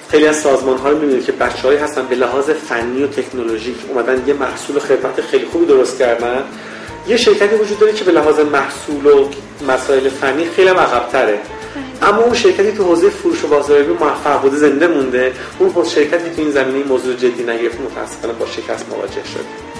خیلی 0.09 0.27
از 0.27 0.39
سازمان 0.39 0.77
ها 0.77 0.89
رو 0.89 0.97
می‌بینید 0.97 1.25
که 1.25 1.31
بچه‌هایی 1.31 1.79
هستن 1.79 2.05
به 2.05 2.15
لحاظ 2.15 2.49
فنی 2.49 3.03
و 3.03 3.07
تکنولوژیک. 3.07 3.75
اومدن 3.89 4.23
یه 4.27 4.33
محصول 4.33 4.79
خدمت 4.79 5.21
خیلی 5.21 5.45
خوبی 5.45 5.65
درست 5.65 5.99
کردن. 5.99 6.43
یه 7.07 7.17
شرکتی 7.17 7.55
وجود 7.55 7.79
داره 7.79 7.93
که 7.93 8.03
به 8.03 8.11
لحاظ 8.11 8.39
محصول 8.39 9.05
و 9.05 9.27
مسائل 9.67 10.09
فنی 10.09 10.45
خیلی 10.55 10.69
عقب‌تره. 10.69 11.39
اما 12.01 12.21
اون 12.21 12.33
شرکتی 12.33 12.71
تو 12.71 12.83
حوزه 12.83 13.09
فروش 13.09 13.43
و 13.43 13.47
بازاریابی 13.47 13.93
موفق 13.93 14.41
بوده 14.41 14.57
زنده 14.57 14.87
مونده. 14.87 15.33
اون 15.59 15.85
شرکتی 15.85 16.29
تو 16.35 16.41
این 16.41 16.51
زمینه 16.51 16.85
موضوع 16.85 17.15
جدی 17.15 17.43
نگرفت 17.43 17.81
متاسفانه 17.81 18.33
با 18.33 18.45
شکست 18.45 18.85
مواجه 18.89 19.23
شد. 19.33 19.71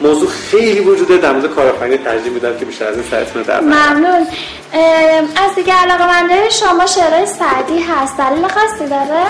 موضوع 0.00 0.28
خیلی 0.28 0.80
وجوده 0.80 1.16
در 1.16 1.32
مورد 1.32 1.46
کارآفرینی 1.54 1.96
ترجیح 1.96 2.32
میدم 2.32 2.56
که 2.58 2.64
بیشتر 2.64 2.86
از 2.88 2.94
این 2.94 3.04
سرتون 3.10 3.42
در 3.42 3.60
ممنون. 3.60 4.26
از 5.36 5.54
دیگه 5.56 5.72
علاقه 5.72 6.06
منده 6.06 6.48
شما 6.50 6.86
شعرهای 6.86 7.26
سعدی 7.26 7.80
هست. 7.80 8.16
دلیل 8.16 8.48
خاصی 8.48 8.86
داره؟ 8.90 9.26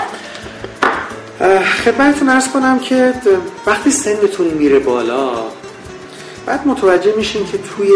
خدمتتون 1.85 2.29
ارز 2.29 2.47
کنم 2.47 2.79
که 2.79 3.13
وقتی 3.65 3.91
سنتون 3.91 4.47
میره 4.47 4.79
بالا 4.79 5.29
بعد 6.45 6.67
متوجه 6.67 7.13
میشین 7.17 7.45
که 7.45 7.57
توی 7.57 7.91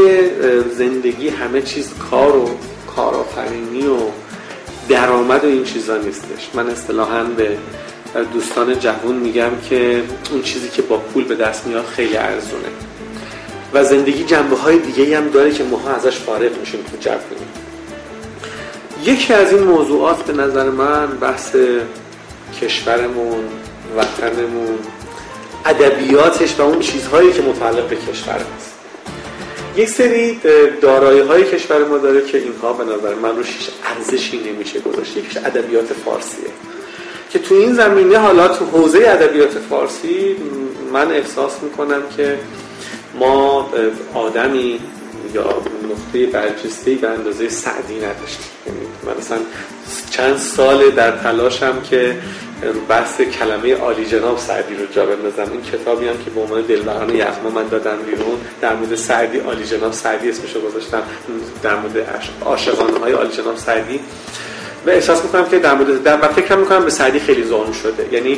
زندگی 0.78 1.30
همه 1.30 1.62
چیز 1.62 1.90
کار 2.12 2.36
و 2.36 2.50
کارآفرینی 2.96 3.88
و 3.88 3.98
درآمد 4.90 5.44
و 5.44 5.48
این 5.48 5.64
چیزا 5.64 5.98
نیستش. 5.98 6.50
من 6.54 6.70
اصطلاحا 6.70 7.24
به 7.24 7.58
دوستان 8.34 8.80
جوون 8.80 9.16
میگم 9.16 9.52
که 9.70 10.04
اون 10.32 10.42
چیزی 10.42 10.70
که 10.70 10.82
با 10.82 10.98
پول 10.98 11.24
به 11.24 11.36
دست 11.36 11.68
میاد 11.68 11.86
خیلی 11.86 12.18
ارزونه. 12.18 12.68
و 13.74 13.84
زندگی 13.84 14.24
جنبه 14.24 14.56
های 14.56 14.80
دیگه 14.80 15.18
هم 15.18 15.30
داره 15.30 15.52
که 15.52 15.64
ماها 15.64 15.90
ازش 15.90 16.18
فارغ 16.18 16.60
میشیم 16.60 16.80
تو 16.92 16.98
جوونی. 17.00 17.46
یکی 19.04 19.34
از 19.34 19.54
این 19.54 19.64
موضوعات 19.64 20.26
به 20.26 20.34
نظر 20.34 20.70
من 20.70 21.08
بحث 21.08 21.56
کشورمون 22.62 23.44
وطنمون 23.98 24.78
ادبیاتش 25.66 26.60
و 26.60 26.62
اون 26.62 26.80
چیزهایی 26.80 27.34
که 27.34 27.42
متعلق 27.42 27.88
به 27.88 27.96
کشور 27.96 28.40
یک 29.78 29.90
سری 29.90 30.40
دارایی 30.82 31.20
های 31.20 31.44
کشور 31.44 31.86
ما 31.86 31.98
داره 31.98 32.26
که 32.26 32.38
اینها 32.38 32.74
به 32.74 32.84
نظر 32.84 33.14
من 33.14 33.38
روش 33.38 33.70
ارزشی 33.84 34.40
نمیشه 34.40 34.80
گذاشت 34.80 35.18
یکیش 35.18 35.38
ادبیات 35.38 35.94
فارسیه. 35.94 36.50
که 37.30 37.40
تو 37.40 37.56
این 37.56 37.74
زمینه 37.74 38.18
حالا 38.18 38.48
تو 38.48 38.66
حوزه 38.66 39.00
ادبیات 39.08 39.52
فارسی 39.70 40.36
من 40.94 41.12
احساس 41.12 41.64
می‌کنم 41.64 42.02
که 42.18 42.40
ما 43.20 43.70
آدمی 44.14 44.80
یا 45.34 45.62
نقطه 45.92 46.26
برجسته 46.26 46.96
به 46.96 47.10
اندازه 47.10 47.50
سعدی 47.50 47.96
نداشتیم. 47.96 48.52
یعنی 48.68 48.80
من 49.06 49.14
مثلا 49.20 49.38
چند 50.10 50.38
سال 50.38 50.90
در 50.90 51.12
تلاشم 51.12 51.82
که 51.90 52.16
بحث 52.72 53.22
کلمه 53.22 53.76
عالی 53.76 54.06
جناب 54.06 54.38
سعدی 54.38 54.76
رو 54.76 54.86
جا 54.86 55.06
بندازم. 55.06 55.52
این 55.52 55.62
کتابی 55.62 56.08
هم 56.08 56.18
که 56.26 56.30
به 56.30 56.42
عنوان 56.42 56.62
دلبران 56.62 57.16
یخما 57.16 57.50
من 57.50 57.68
دادم 57.68 57.98
بیرون 58.06 58.38
در 58.62 58.76
مورد 58.76 58.96
سعدی 58.96 59.38
عالی 59.40 59.66
جناب 59.66 59.94
سعدی 59.94 60.30
اسمشو 60.30 60.62
گذاشتم 60.62 61.04
در 61.64 61.76
مورد 61.76 62.26
عاشقانه 62.46 63.00
های 63.00 63.12
عالی 63.12 63.30
جناب 63.30 63.58
سعدی. 63.58 64.00
و 64.86 64.90
احساس 64.90 65.24
می‌کنم 65.24 65.50
که 65.50 65.60
در 65.60 65.74
مورد 65.74 66.04
در 66.04 66.18
و 66.22 66.28
فکر 66.28 66.56
می‌کنم 66.56 66.84
به 66.84 66.90
سعدی 66.90 67.20
خیلی 67.20 67.44
زانو 67.44 67.74
شده. 67.74 68.08
یعنی 68.12 68.38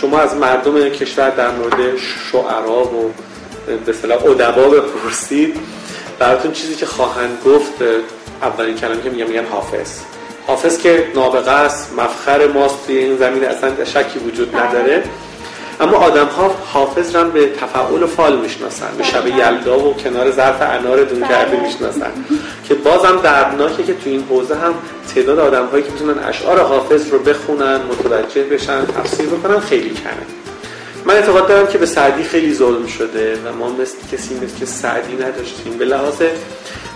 شما 0.00 0.18
از 0.18 0.36
مردم 0.36 0.88
کشور 0.88 1.30
در 1.30 1.50
مورد 1.50 1.96
شعرا 2.32 2.84
و 2.84 3.12
به 3.86 3.90
اصطلاح 3.90 4.26
ادبا 4.26 4.68
بپرسید. 4.68 5.56
براتون 6.18 6.52
چیزی 6.52 6.74
که 6.74 6.86
خواهند 6.86 7.38
گفت 7.46 7.82
اولین 8.42 8.76
کلمه 8.76 9.02
که 9.02 9.10
میگم 9.10 9.26
میگن 9.26 9.44
حافظ. 9.44 9.98
حافظ 10.46 10.78
که 10.78 11.06
نابغه 11.14 11.50
است 11.50 11.92
مفخر 11.98 12.46
ماست 12.46 12.86
توی 12.86 12.96
این 12.98 13.16
زمین 13.16 13.44
اصلا 13.44 13.84
شکی 13.84 14.18
وجود 14.18 14.52
بله. 14.52 14.62
نداره. 14.62 15.02
اما 15.80 15.96
آدم 15.96 16.26
ها 16.26 16.54
حافظ 16.64 17.16
را 17.16 17.24
به 17.24 17.50
تفعول 17.60 18.06
فال 18.06 18.36
می‌شناسن 18.38 18.86
به 18.98 19.04
شب 19.04 19.26
یلدا 19.26 19.78
و 19.78 19.94
کنار 19.94 20.30
ظرف 20.30 20.62
انار 20.62 21.04
دون 21.04 21.28
کرده 21.28 21.60
می‌شناسن. 21.60 22.12
که 22.68 22.74
بازم 22.74 23.20
دردناکه 23.22 23.82
که 23.82 23.94
تو 23.94 24.10
این 24.10 24.24
حوزه 24.30 24.54
هم 24.54 24.74
تعداد 25.14 25.38
آدم 25.38 25.66
هایی 25.66 25.82
که 25.82 25.90
می‌تونن 25.90 26.18
اشعار 26.18 26.60
حافظ 26.60 27.10
رو 27.10 27.18
بخونن 27.18 27.80
متوجه 27.90 28.42
بشن 28.42 28.86
تفسیر 28.86 29.26
بکنن 29.26 29.60
خیلی 29.60 29.90
کمه. 29.90 30.26
من 31.04 31.14
اعتقاد 31.14 31.48
دارم 31.48 31.66
که 31.66 31.78
به 31.78 31.86
سعدی 31.86 32.22
خیلی 32.22 32.54
ظلم 32.54 32.86
شده 32.86 33.38
و 33.44 33.52
ما 33.58 33.68
مثل 33.68 33.96
کسی 34.12 34.34
مثل 34.34 34.64
سعدی 34.64 35.14
نداشتیم. 35.14 35.78
به 35.78 35.84
لحاظ 35.84 36.22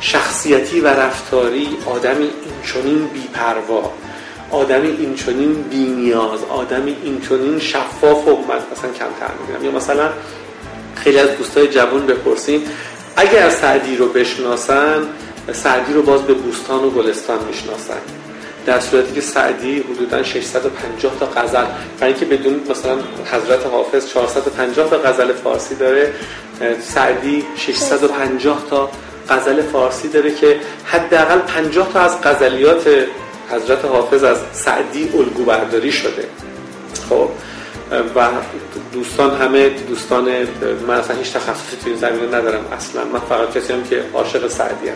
شخصیتی 0.01 0.81
و 0.81 0.89
رفتاری 0.89 1.79
آدمی 1.87 2.31
اینچنین 2.45 3.07
بیپروا 3.07 3.93
آدمی 4.51 4.89
اینچنین 4.89 5.63
بینیاز 5.63 6.41
آدمی 6.49 6.97
اینچنین 7.03 7.59
شفاف 7.59 8.29
و 8.29 8.39
مثلا 8.73 8.91
کمتر 8.91 9.33
می‌بینم 9.41 9.65
یا 9.65 9.71
مثلا 9.71 10.09
خیلی 10.95 11.19
از 11.19 11.37
دوستای 11.37 11.69
جوان 11.69 12.07
بپرسیم 12.07 12.63
اگر 13.17 13.51
سعدی 13.51 13.97
رو 13.97 14.09
بشناسن 14.09 15.03
سعدی 15.53 15.93
رو 15.93 16.03
باز 16.03 16.23
به 16.23 16.35
بوستان 16.35 16.85
و 16.85 16.91
گلستان 16.91 17.39
می‌شناسن. 17.45 18.01
در 18.67 18.81
صورتی 18.81 19.15
که 19.15 19.21
سعدی 19.21 19.79
حدودا 19.79 20.23
650 20.23 21.13
تا 21.21 21.27
غزل 21.27 21.65
برای 22.01 22.13
اینکه 22.13 22.27
بدون 22.27 22.61
مثلا 22.71 22.99
حضرت 23.33 23.67
حافظ 23.67 24.09
450 24.09 24.91
تا 24.91 24.99
غزل 24.99 25.33
فارسی 25.33 25.75
داره 25.75 26.13
سعدی 26.81 27.45
650 27.57 28.63
تا 28.71 28.91
غزل 29.31 29.63
فارسی 29.63 30.09
داره 30.09 30.35
که 30.35 30.61
حداقل 30.85 31.39
50 31.39 31.93
تا 31.93 32.01
از 32.01 32.21
غزلیات 32.23 32.89
حضرت 33.51 33.85
حافظ 33.85 34.25
از 34.25 34.39
سعدی 34.53 35.11
الگو 35.15 35.45
برداری 35.45 35.93
شده. 35.93 36.25
خب 37.09 37.29
و 38.17 38.29
دوستان 38.93 39.37
همه 39.37 39.69
دوستان 39.69 40.25
من 40.89 40.95
اصلا 40.95 41.17
هیچ 41.17 41.33
تخصصی 41.33 41.77
تو 41.83 41.89
این 41.89 41.97
زمینه 41.97 42.27
ندارم 42.27 42.65
اصلا. 42.73 43.05
من 43.05 43.21
فقط 43.21 43.55
کسی 43.55 43.73
هم 43.73 43.85
که 43.85 44.05
عاشق 44.15 44.49
سعدی 44.49 44.89
هم. 44.89 44.95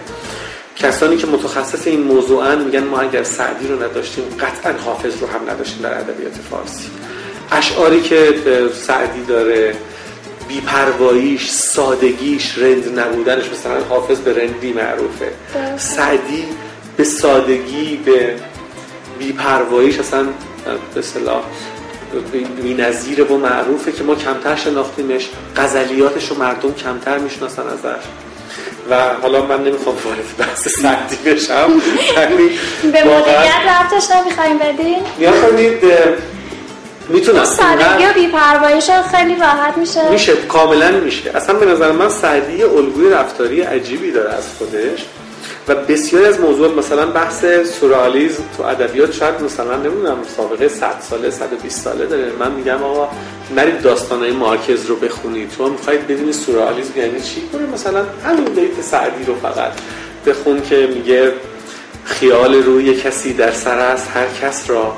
کسانی 0.76 1.16
که 1.16 1.26
متخصص 1.26 1.86
این 1.86 2.02
موضوعن 2.02 2.58
میگن 2.58 2.84
ما 2.84 3.00
اگر 3.00 3.22
سعدی 3.22 3.68
رو 3.68 3.82
نداشتیم 3.82 4.24
قطعا 4.40 4.72
حافظ 4.72 5.20
رو 5.20 5.26
هم 5.26 5.50
نداشتیم 5.50 5.82
در 5.82 5.98
ادبیات 5.98 6.32
فارسی. 6.50 6.90
اشعاری 7.52 8.02
که 8.02 8.34
سعدی 8.74 9.24
داره 9.24 9.74
بیپرواییش 10.48 11.50
سادگیش 11.50 12.58
رند 12.58 12.98
نبودنش. 12.98 13.44
مثلا 13.44 13.84
حافظ 13.88 14.20
به 14.20 14.42
رندی 14.42 14.72
معروفه. 14.72 15.32
سعدی 15.78 16.44
به 16.96 17.04
سادگی 17.04 17.96
به 18.04 18.36
بیپرواییش 19.18 19.98
اصلا 19.98 20.26
به 20.94 21.02
صلاح 21.02 21.42
بی 22.62 22.74
نظیره 22.74 23.24
و 23.24 23.36
معروفه 23.36 23.92
که 23.92 24.04
ما 24.04 24.14
کمتر 24.14 24.56
شناختیمش. 24.56 25.28
غزلیاتش 25.56 26.28
رو 26.28 26.38
مردم 26.38 26.74
کمتر 26.74 27.18
می‌شناسن 27.18 27.62
ازش. 27.62 28.04
و 28.90 29.14
حالا 29.22 29.46
من 29.46 29.64
نمی‌خوام 29.64 29.96
وارد 30.04 30.36
بحث 30.38 30.68
سعدی 30.68 31.16
بشم 31.16 31.70
به 32.92 33.04
مدیریت 33.04 33.60
رفتش 33.68 34.10
نمی‌خوایم 34.10 34.58
بدین 34.58 35.02
یا 35.18 35.32
کنید 35.32 35.82
می‌تونم. 37.08 37.44
سادگی 37.44 38.06
و 38.06 38.12
بیپرواییش 38.14 38.90
خیلی 39.14 39.36
راحت 39.36 39.76
میشه. 39.76 40.10
میشه 40.10 40.36
کاملا 40.36 40.90
میشه. 40.90 41.30
اصلا 41.34 41.54
به 41.54 41.66
نظر 41.66 41.92
من 41.92 42.08
سعدی 42.08 42.62
الگوی 42.62 43.10
رفتاری 43.10 43.60
عجیبی 43.60 44.10
داره 44.10 44.32
از 44.34 44.44
خودش. 44.58 45.04
و 45.68 45.74
بسیاری 45.74 46.26
از 46.26 46.40
موضوعات 46.40 46.72
مثلا 46.78 47.06
بحث 47.06 47.44
سورالیزم 47.80 48.42
تو 48.56 48.62
ادبیات 48.62 49.12
شاید 49.12 49.40
مثلا 49.42 49.76
نمی‌دونم 49.76 50.16
سابقه 50.36 50.68
100 50.68 50.94
ساله 51.10 51.30
120 51.30 51.80
ساله 51.80 52.06
داره. 52.06 52.32
من 52.38 52.50
میگم 52.50 52.82
آقا 52.82 53.08
نرید 53.56 53.82
داستانهای 53.82 54.30
مارکز 54.30 54.86
رو 54.86 54.96
بخونید. 54.96 55.50
تو 55.58 55.68
می‌خواید 55.68 56.06
بدونی 56.06 56.32
سورالیزم 56.32 56.92
یعنی 56.96 57.20
چی؟ 57.20 57.40
کنید 57.52 57.68
مثلا 57.68 58.04
همین 58.24 58.44
بیت 58.44 58.82
سعدی 58.82 59.24
رو 59.24 59.34
فقط. 59.34 59.72
بخون 60.26 60.62
که 60.62 60.88
میگه 60.94 61.32
خیال 62.04 62.54
روی 62.54 62.94
کسی 62.94 63.32
در 63.32 63.52
سر 63.52 63.78
است 63.78 64.10
هر 64.14 64.26
کس 64.42 64.70
را. 64.70 64.96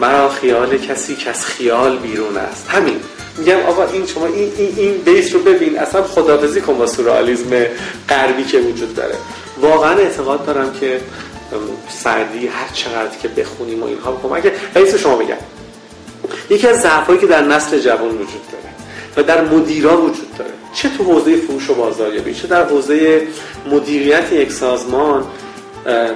مرا 0.00 0.28
خیال 0.28 0.78
کسی 0.78 1.16
کس 1.16 1.44
خیال 1.44 1.96
بیرون 1.96 2.36
است. 2.36 2.68
همین. 2.68 3.00
میگم 3.38 3.56
آقا 3.56 3.84
این 3.84 4.06
شما 4.06 4.26
این 4.26 4.52
این, 4.56 4.74
این 4.76 4.98
بیس 4.98 5.34
رو 5.34 5.40
ببین. 5.40 5.78
اصلا 5.78 6.02
خدافزی 6.02 6.60
کن 6.60 6.78
با 6.78 6.86
سورالیزم 6.86 7.50
غربی 8.08 8.44
که 8.44 8.58
وجود 8.58 8.94
داره. 8.94 9.14
واقعا 9.60 9.98
اعتقاد 9.98 10.46
دارم 10.46 10.72
که 10.80 11.00
سعدی 11.88 12.46
هر 12.46 12.68
چقدر 12.72 13.16
که 13.22 13.28
بخونیم 13.28 13.82
و 13.82 13.86
اینها 13.86 14.20
کمک 14.22 14.52
رئیس 14.74 14.94
شما 14.94 15.16
بگم 15.16 15.36
یکی 16.50 16.68
از 16.68 16.80
ضعفایی 16.80 17.18
که 17.18 17.26
در 17.26 17.42
نسل 17.42 17.78
جوان 17.78 18.08
وجود 18.08 18.42
داره 18.52 18.74
و 19.16 19.22
در 19.22 19.44
مدیرا 19.44 20.02
وجود 20.02 20.36
داره 20.38 20.50
چه 20.74 20.88
تو 20.88 21.04
حوزه 21.04 21.36
فروش 21.36 21.70
و 21.70 21.74
بازاریابی 21.74 22.34
چه 22.34 22.46
در 22.46 22.64
حوزه 22.64 23.26
مدیریت 23.70 24.32
یک 24.32 24.52
سازمان 24.52 25.24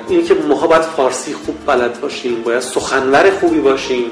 این 0.09 0.27
که 0.27 0.35
ماها 0.35 0.67
باید 0.67 0.83
فارسی 0.83 1.35
خوب 1.35 1.67
بلد 1.67 2.01
باشیم 2.01 2.43
باید 2.43 2.61
سخنور 2.61 3.31
خوبی 3.41 3.61
باشیم. 3.61 4.11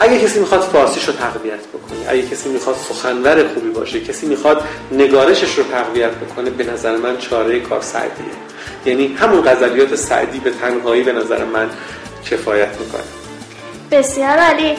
اگه 0.00 0.18
کسی 0.18 0.40
می‌خواد 0.40 0.60
فارسیش 0.60 1.04
رو 1.04 1.12
تقویت 1.12 1.60
بکنه 1.66 1.98
اگه 2.08 2.22
کسی 2.22 2.48
می‌خواد 2.48 2.76
سخنور 2.88 3.48
خوبی 3.54 3.70
باشه 3.70 4.00
کسی 4.00 4.26
می‌خواد 4.26 4.64
نگارشش 4.92 5.54
رو 5.54 5.64
تقویت 5.64 6.10
بکنه 6.10 6.50
به 6.50 6.64
نظر 6.64 6.96
من 6.96 7.18
چاره 7.18 7.60
کار 7.60 7.80
سعدیه 7.80 8.26
یعنی 8.86 9.16
همون 9.20 9.42
غزلیات 9.42 9.94
سعدی 9.94 10.38
به 10.38 10.50
تنهایی 10.50 11.02
به 11.02 11.12
نظر 11.12 11.44
من 11.44 11.70
کفایت 12.30 12.68
می‌کنه. 12.80 13.02
بسیار 13.90 14.38
عالی. 14.38 14.76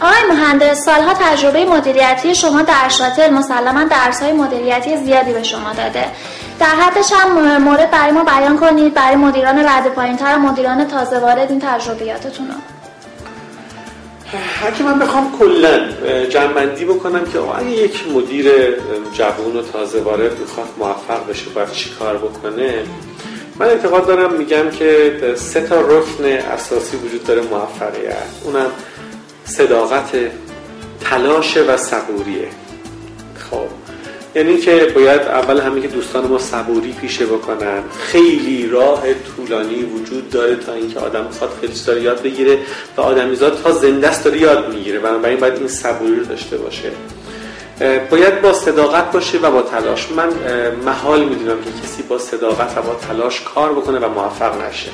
آقای 0.00 0.36
مهندس 0.36 0.84
سالها 0.84 1.14
تجربه 1.14 1.64
مدیریتی 1.64 2.34
شما 2.34 2.62
در 2.62 2.88
شاتل 2.88 3.30
مسلما 3.30 3.84
درس 3.84 4.22
های 4.22 4.32
مدیریتی 4.32 4.96
زیادی 4.96 5.32
به 5.32 5.42
شما 5.42 5.72
داده. 5.72 6.04
در 6.60 6.66
حدش 6.66 7.12
هم 7.12 7.58
مورد 7.62 7.90
برای 7.90 8.12
ما 8.12 8.24
بیان 8.24 8.58
کنید. 8.58 8.94
برای 8.94 9.16
مدیران 9.16 9.58
رد 9.58 9.88
پایین 9.88 10.16
تر 10.16 10.36
مدیران 10.36 10.88
تازه 10.88 11.18
وارد 11.18 11.50
این 11.50 11.60
تجربیاتتون 11.60 12.48
رو. 12.48 12.54
من 14.84 14.98
بخوام 14.98 15.38
کلا 15.38 15.88
جنبندی 16.24 16.84
بکنم 16.84 17.24
که 17.24 17.38
اگه 17.38 17.70
یک 17.70 18.08
مدیر 18.08 18.50
جوان 19.12 19.56
و 19.56 19.62
تازه 19.62 20.00
وارد 20.00 20.38
می‌خواد 20.38 20.66
موفق 20.78 21.30
بشه 21.30 21.50
باید 21.50 21.70
چی 21.72 21.90
کار 21.90 22.16
بکنه؟ 22.16 22.74
من 23.58 23.66
اعتقاد 23.66 24.06
دارم 24.06 24.32
میگم 24.32 24.70
که 24.70 25.14
سه 25.36 25.60
تا 25.60 25.80
رکن 25.80 26.24
اساسی 26.24 26.96
وجود 26.96 27.24
داره 27.24 27.42
موفقیت. 27.42 28.16
اونم 28.44 28.70
صداقت 29.44 30.10
تلاش 31.00 31.56
و 31.56 31.76
صبوریه. 31.76 32.48
خب 33.50 33.66
یعنی 34.34 34.58
که 34.58 34.92
باید 34.94 35.20
اول 35.20 35.60
همه 35.60 35.80
که 35.80 35.88
دوستان 35.88 36.26
ما 36.26 36.38
صبوری 36.38 36.92
پیشه 37.00 37.26
بکنن. 37.26 37.82
خیلی 37.98 38.66
راه 38.66 39.02
طولانی 39.36 39.82
وجود 39.82 40.30
داره 40.30 40.56
تا 40.56 40.72
اینکه 40.72 40.98
آدم 41.00 41.24
بخواد 41.24 41.50
خیلی 41.60 41.72
داره 41.86 42.02
یاد 42.02 42.22
بگیره 42.22 42.58
و 42.96 43.00
آدمیزاد 43.00 43.62
تا 43.62 43.72
زنده 43.72 44.08
است 44.08 44.24
داره 44.24 44.38
یاد 44.38 44.74
می‌گیره. 44.74 44.98
بنابراین 44.98 45.40
باید 45.40 45.54
این 45.54 45.68
صبوری 45.68 46.16
رو 46.16 46.24
داشته 46.24 46.56
باشه. 46.56 46.90
باید 48.10 48.42
با 48.42 48.52
صداقت 48.52 49.12
باشه 49.12 49.38
و 49.38 49.50
با 49.50 49.62
تلاش. 49.62 50.08
من 50.16 50.28
محال 50.84 51.24
می‌دونم 51.24 51.56
که 51.56 51.70
کسی 51.82 52.02
با 52.02 52.18
صداقت 52.18 52.78
و 52.78 52.82
با 52.82 52.94
تلاش 52.94 53.40
کار 53.54 53.72
بکنه 53.72 53.98
و 53.98 54.08
موفق 54.08 54.52
نشه. 54.68 54.90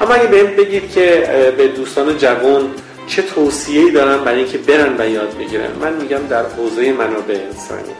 اما 0.00 0.14
اگه 0.14 0.26
بهم 0.26 0.56
بگید 0.56 0.92
که 0.92 1.28
به 1.56 1.68
دوستان 1.68 2.18
جوان 2.18 2.70
چه 3.06 3.22
توصیه‌ای 3.22 3.90
دارن 3.90 4.24
برای 4.24 4.38
اینکه 4.38 4.58
برن 4.58 4.94
و 4.98 5.10
یاد 5.10 5.36
بگیرن 5.38 5.70
من 5.80 5.92
میگم 5.92 6.26
در 6.30 6.44
حوزه 6.46 6.92
منابع 6.92 7.34
انسانی. 7.34 7.92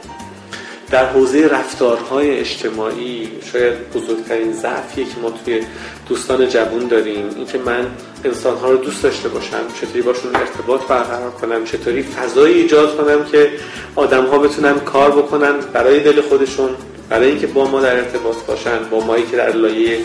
در 0.90 1.06
حوزه 1.06 1.48
رفتارهای 1.48 2.38
اجتماعی 2.38 3.28
شاید 3.52 3.90
بزرگترین 3.94 4.52
ضعفیه 4.52 5.04
که 5.04 5.10
ما 5.22 5.30
توی 5.30 5.60
دوستان 6.08 6.48
جوون 6.48 6.86
داریم 6.88 7.30
اینکه 7.36 7.58
من 7.58 7.86
انسانها 8.24 8.70
رو 8.70 8.76
دوست 8.76 9.02
داشته 9.02 9.28
باشم 9.28 9.60
چطوری 9.80 10.02
باشون 10.02 10.36
ارتباط 10.36 10.80
برقرار 10.82 11.30
کنم 11.30 11.64
چطوری 11.64 12.02
فضایی 12.02 12.54
ایجاد 12.54 12.96
کنم 12.96 13.24
که 13.24 13.50
آدمها 13.96 14.38
بتونن 14.38 14.74
کار 14.78 15.10
بکنن 15.10 15.52
برای 15.72 16.00
دل 16.00 16.20
خودشون 16.20 16.70
برای 17.08 17.28
اینکه 17.28 17.46
با 17.46 17.64
ما 17.66 17.80
در 17.80 17.96
ارتباط 17.96 18.36
باشن 18.36 18.78
با 18.90 19.00
مایی 19.00 19.26
که 19.26 19.36
در 19.36 19.52
لایه 19.52 19.98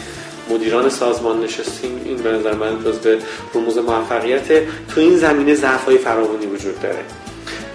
مدیران 0.49 0.89
سازمان 0.89 1.43
نشستیم 1.43 2.01
این 2.05 2.17
به 2.17 2.31
نظر 2.31 2.53
من 2.53 2.79
به 3.03 3.17
رموز 3.55 3.77
موفقیت 3.77 4.47
تو 4.87 5.01
این 5.01 5.17
زمینه 5.17 5.55
ضعف 5.55 5.85
های 5.85 5.97
فراوانی 5.97 6.45
وجود 6.45 6.81
داره. 6.81 6.99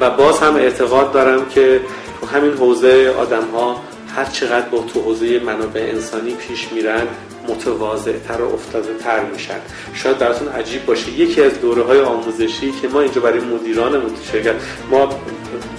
و 0.00 0.10
باز 0.10 0.38
هم 0.38 0.56
اعتقاد 0.56 1.12
دارم 1.12 1.46
که 1.48 1.80
تو 2.20 2.26
همین 2.26 2.52
حوزه 2.52 3.14
آدم 3.18 3.44
ها 3.52 3.82
هر 4.16 4.24
چقدر 4.24 4.68
با 4.68 4.78
تو 4.78 5.00
حوزه 5.00 5.38
منابع 5.38 5.80
انسانی 5.80 6.34
پیش 6.34 6.72
میرن 6.72 7.06
متواضع 7.48 8.12
تر 8.12 8.42
و 8.42 8.54
افتاده 8.54 8.94
تر 8.94 9.24
میشن. 9.24 9.60
شاید 9.94 10.18
براتون 10.18 10.48
عجیب 10.48 10.86
باشه 10.86 11.10
یکی 11.10 11.42
از 11.42 11.60
دوره 11.60 11.82
های 11.82 12.00
آموزشی 12.00 12.72
که 12.82 12.88
ما 12.88 13.00
اینجا 13.00 13.20
برای 13.20 13.40
مدیرانمون 13.40 14.08
تو 14.08 14.32
شرکت 14.32 14.54
ما 14.90 15.08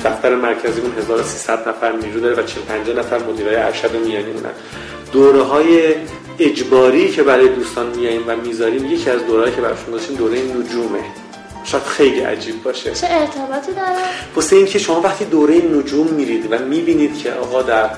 دفتر 0.05 0.35
مرکزیمون 0.35 0.91
1300 0.97 1.69
نفر 1.69 1.91
نیرو 1.91 2.19
داره 2.19 2.35
و 2.35 2.45
40 2.45 2.63
50 2.63 2.95
نفر 2.99 3.19
مدیرای 3.23 3.55
ارشد 3.55 3.95
میانی 4.05 4.31
مونن 4.31 4.51
دوره 5.11 5.41
های 5.41 5.95
اجباری 6.39 7.11
که 7.11 7.23
برای 7.23 7.49
دوستان 7.49 7.85
میاییم 7.97 8.23
و 8.27 8.35
می‌ذاریم 8.35 8.85
یکی 8.85 9.09
از 9.09 9.25
دورهایی 9.25 9.55
که 9.55 9.61
براشون 9.61 9.91
داشتیم 9.91 10.15
دوره 10.15 10.37
نجومه. 10.41 11.03
شاید 11.63 11.83
خیلی 11.83 12.19
عجیب 12.19 12.63
باشه 12.63 12.91
چه 12.91 13.07
ارتباطی 13.09 13.71
داره؟ 13.71 13.95
واسه 14.35 14.55
این 14.55 14.65
که 14.65 14.79
شما 14.79 15.01
وقتی 15.01 15.25
دوره 15.25 15.55
نجوم 15.55 16.07
میرید 16.07 16.53
و 16.53 16.57
می‌بینید 16.57 17.17
که 17.17 17.31
آقا 17.33 17.61
در 17.61 17.89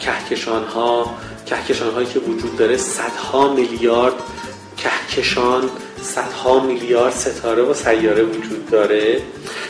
کهکشان 0.00 0.64
ها 0.64 1.14
کهکشان 1.46 1.94
هایی 1.94 2.06
که 2.06 2.18
وجود 2.18 2.56
داره 2.56 2.76
صدها 2.76 3.54
میلیارد 3.54 4.14
کهکشان 4.76 5.70
صدها 6.02 6.60
میلیارد 6.60 7.12
ستاره 7.12 7.62
و 7.62 7.74
سیاره 7.74 8.22
وجود 8.22 8.70
داره 8.70 9.22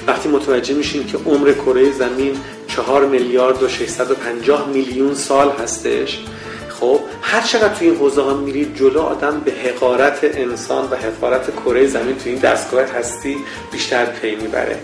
وقتی 0.07 0.29
متوجه 0.29 0.75
میشین 0.75 1.07
که 1.07 1.19
عمر 1.27 1.53
کره 1.53 1.93
زمین 1.93 2.37
چهار 2.69 3.07
میلیارد 3.07 3.63
و 3.63 3.69
650 3.69 4.69
میلیون 4.69 5.15
سال 5.15 5.51
هستش 5.51 6.19
هر 7.31 7.41
چقدر 7.41 7.75
توی 7.75 7.89
این 7.89 7.97
حوزه 7.97 8.23
ها 8.23 8.35
میرید 8.35 8.77
جلو 8.77 9.01
آدم 9.01 9.41
به 9.41 9.53
حقارت 9.53 10.19
انسان 10.23 10.85
و 10.91 10.97
حقارت 10.97 11.51
کره 11.57 11.87
زمین 11.87 12.17
توی 12.17 12.33
این 12.33 12.41
دستگاه 12.41 12.83
هستی 12.83 13.37
بیشتر 13.73 14.05
پی 14.07 14.37
می‌بره. 14.37 14.79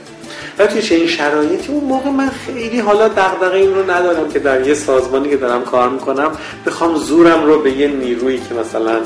و 0.59 0.67
توی 0.67 0.97
این 0.97 1.07
شرایطی 1.07 1.73
اون 1.73 1.85
موقع 1.85 2.11
من 2.11 2.31
خیلی 2.47 2.81
حالا 2.81 3.09
دغدغه 3.09 3.57
این 3.57 3.75
رو 3.75 3.91
ندارم 3.91 4.29
که 4.29 4.39
در 4.39 4.67
یه 4.67 4.75
سازمانی 4.75 5.29
که 5.29 5.37
دارم 5.37 5.65
کار 5.65 5.89
می‌کنم 5.89 6.33
بخوام 6.67 6.97
زورم 6.97 7.45
رو 7.45 7.63
به 7.63 7.71
یه 7.73 7.89
نیرویی 7.89 8.41
که 8.49 8.55
مثلا 8.55 9.01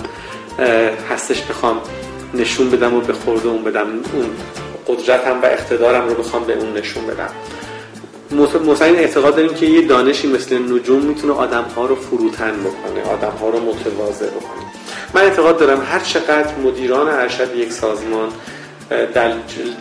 هستش 1.10 1.42
بخوام 1.42 1.80
نشون 2.34 2.70
بدم 2.70 2.94
و 2.94 3.00
به 3.00 3.12
خورده 3.12 3.48
اون 3.48 3.64
بدم 3.64 3.86
اون 3.86 4.26
قدرتم 4.88 5.42
و 5.42 5.46
اقتدارم 5.46 6.08
رو 6.08 6.14
بخوام 6.14 6.44
به 6.44 6.52
اون 6.52 6.76
نشون 6.76 7.06
بدم. 7.06 7.30
مطمئن 8.32 8.94
اعتقاد 8.94 9.36
داریم 9.36 9.54
که 9.54 9.66
یه 9.66 9.86
دانشی 9.86 10.28
مثل 10.28 10.58
نجوم 10.72 11.02
می‌تونه 11.02 11.32
آدم 11.32 11.64
ها 11.76 11.86
رو 11.86 11.94
فروتن 11.94 12.52
بکنه 12.52 13.02
آدم 13.12 13.32
ها 13.40 13.48
رو 13.48 13.60
متواضع 13.60 14.26
بکنه. 14.26 14.62
من 15.14 15.20
اعتقاد 15.20 15.58
دارم 15.58 15.86
هر 15.90 16.00
چقدر 16.00 16.54
مدیران 16.64 17.08
ارشد 17.08 17.56
یک 17.56 17.72
سازمان 17.72 18.28
در 19.14 19.32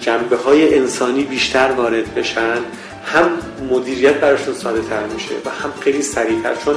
جنبه 0.02 0.36
های 0.36 0.78
انسانی 0.78 1.24
بیشتر 1.24 1.72
وارد 1.72 2.16
بشن 2.16 2.58
هم 3.06 3.32
مدیریت 3.70 4.14
براشون 4.14 4.54
ساده 4.54 4.82
تر 4.82 5.06
میشه 5.14 5.36
و 5.46 5.50
هم 5.50 5.74
خیلی 5.80 6.02
سریعتر. 6.02 6.56
چون 6.66 6.76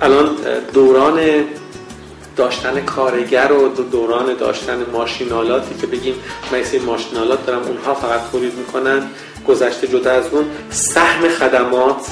الان 0.00 0.36
دوران 0.72 1.20
داشتن 2.36 2.80
کارگر 2.80 3.52
و 3.52 3.68
دوران 3.68 4.34
داشتن 4.34 4.86
ماشینالاتی 4.92 5.74
که 5.80 5.86
بگیم 5.86 6.14
من 6.52 6.62
ماشینالات 6.86 7.46
دارم 7.46 7.62
اونها 7.62 7.94
فقط 7.94 8.20
تولید 8.32 8.54
می‌کنن. 8.54 9.02
گذشته 9.48 9.86
جدا 9.86 10.10
از 10.10 10.24
اون 10.32 10.44
سهم 10.70 11.28
خدمات 11.28 12.06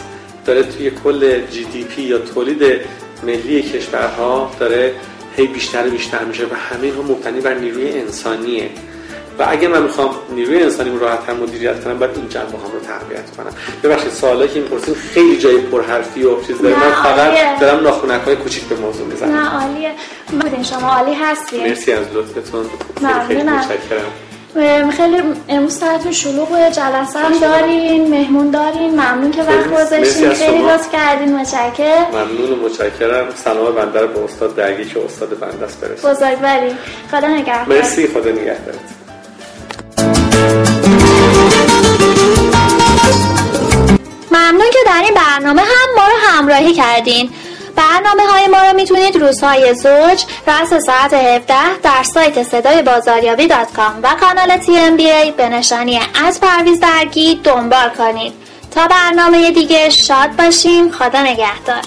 داره 0.45 0.63
توی 0.63 0.91
کل 1.05 1.41
جی 1.47 1.65
دی 1.65 1.85
پی 1.85 2.03
یا 2.03 2.19
تولید 2.19 2.81
ملی 3.23 3.63
کشورها 3.63 4.51
داره 4.61 4.95
هی 5.37 5.47
بیشتر 5.47 5.87
و 5.87 5.91
بیشتر 5.91 6.25
میشه 6.25 6.45
و 6.45 6.55
همه 6.55 6.93
ها 6.97 7.03
مبتنی 7.03 7.41
بر 7.41 7.55
نیروی 7.55 7.93
انسانیه. 7.93 8.71
و 9.39 9.45
اگه 9.49 9.69
من 9.69 9.83
می‌خوام 9.83 10.11
نیروی 10.35 10.63
انسانی 10.63 10.91
رو 10.91 10.99
راحت 10.99 11.31
مدیریت 11.31 11.85
کنم 11.85 11.99
باید 11.99 12.11
این 12.17 12.29
جنبه 12.29 12.47
هم 12.47 12.73
رو 12.73 12.81
تقویت 12.87 13.37
کنم. 13.37 13.51
ببخشید 13.83 14.13
سوالی 14.13 14.49
که 14.49 14.61
می‌پرسید 14.61 14.97
خیلی 14.97 15.37
جای 15.39 15.59
پرحرفی 15.59 16.23
و 16.23 16.43
چیز 16.43 16.59
داره. 16.59 16.75
من 16.75 16.91
فقط 16.91 17.61
دارم 17.61 17.83
ناخونک 17.83 18.21
های 18.23 18.37
کوچیک 18.37 18.65
به 18.65 18.77
موضوع 18.77 19.07
می‌زنم. 19.07 19.37
نه 19.37 19.51
عالیه. 19.51 19.91
بودین 20.31 20.63
شما 20.63 20.89
عالی 20.89 21.15
هستی 21.15 21.61
مرسی 21.61 21.93
از 21.93 22.07
لطفتون. 22.15 22.67
خیلی 23.29 23.43
متشکرم. 23.43 24.13
خیلی 24.97 25.23
امروز 25.49 25.79
ساعتون 25.79 26.13
شلوغ 26.13 26.53
و 26.53 26.57
جلسه 26.57 27.19
هم 27.19 27.39
دارین 27.39 28.11
مهمون 28.11 28.51
دارین. 28.51 28.91
ممنون 28.91 29.31
که 29.31 29.43
وقت 29.43 29.71
گذاشتین. 29.71 30.33
خیلی 30.33 30.59
لطف 30.59 30.93
کردین. 30.93 31.37
متشکرم. 31.37 32.07
ممنون 32.13 32.53
و 32.53 32.57
متشکرم. 32.65 33.27
سلام 33.45 33.75
بنده 33.75 34.01
رو 34.01 34.09
به 34.09 34.25
استاد 34.25 34.55
درگی 34.55 34.85
که 34.85 35.05
استاد 35.05 35.39
بنده 35.39 35.65
است. 35.65 35.81
برسید. 35.81 36.11
بزرگواری. 36.11 36.77
خدا 37.11 37.29
نگهدار. 37.29 37.77
مرسی. 37.77 38.07
خدا 38.07 38.31
نگهدارت. 38.31 38.79
ممنون 44.31 44.71
که 44.73 44.79
در 44.87 45.03
این 45.05 45.15
برنامه 45.15 45.63
هم 45.63 45.95
ما 45.97 46.03
رو 46.07 46.29
همراهی 46.29 46.75
کردین. 46.75 47.31
برنامه 47.97 48.23
های 48.33 48.47
ما 48.47 48.59
رو 48.59 48.77
می‌تونید 48.77 49.17
روزهای 49.17 49.75
زوج 49.75 50.25
رأس 50.47 50.85
ساعت 50.87 51.15
17 51.15 51.55
در 51.83 52.03
سایت 52.03 52.43
صدای 52.43 52.83
بازاریابی 52.83 53.47
dot 53.47 53.73
com 53.73 54.01
و 54.03 54.09
کانال 54.21 54.57
TMBA 54.57 55.31
به 55.31 55.49
نشانی 55.49 56.01
از 56.27 56.41
پرویز 56.41 56.81
درگی 56.81 57.41
دنبال 57.45 57.89
کنید. 57.89 58.33
تا 58.71 58.87
برنامه 58.87 59.51
دیگه 59.51 59.91
شاد 59.91 60.37
باشین 60.37 60.93
خدا 60.93 61.23
نگهدار. 61.23 61.83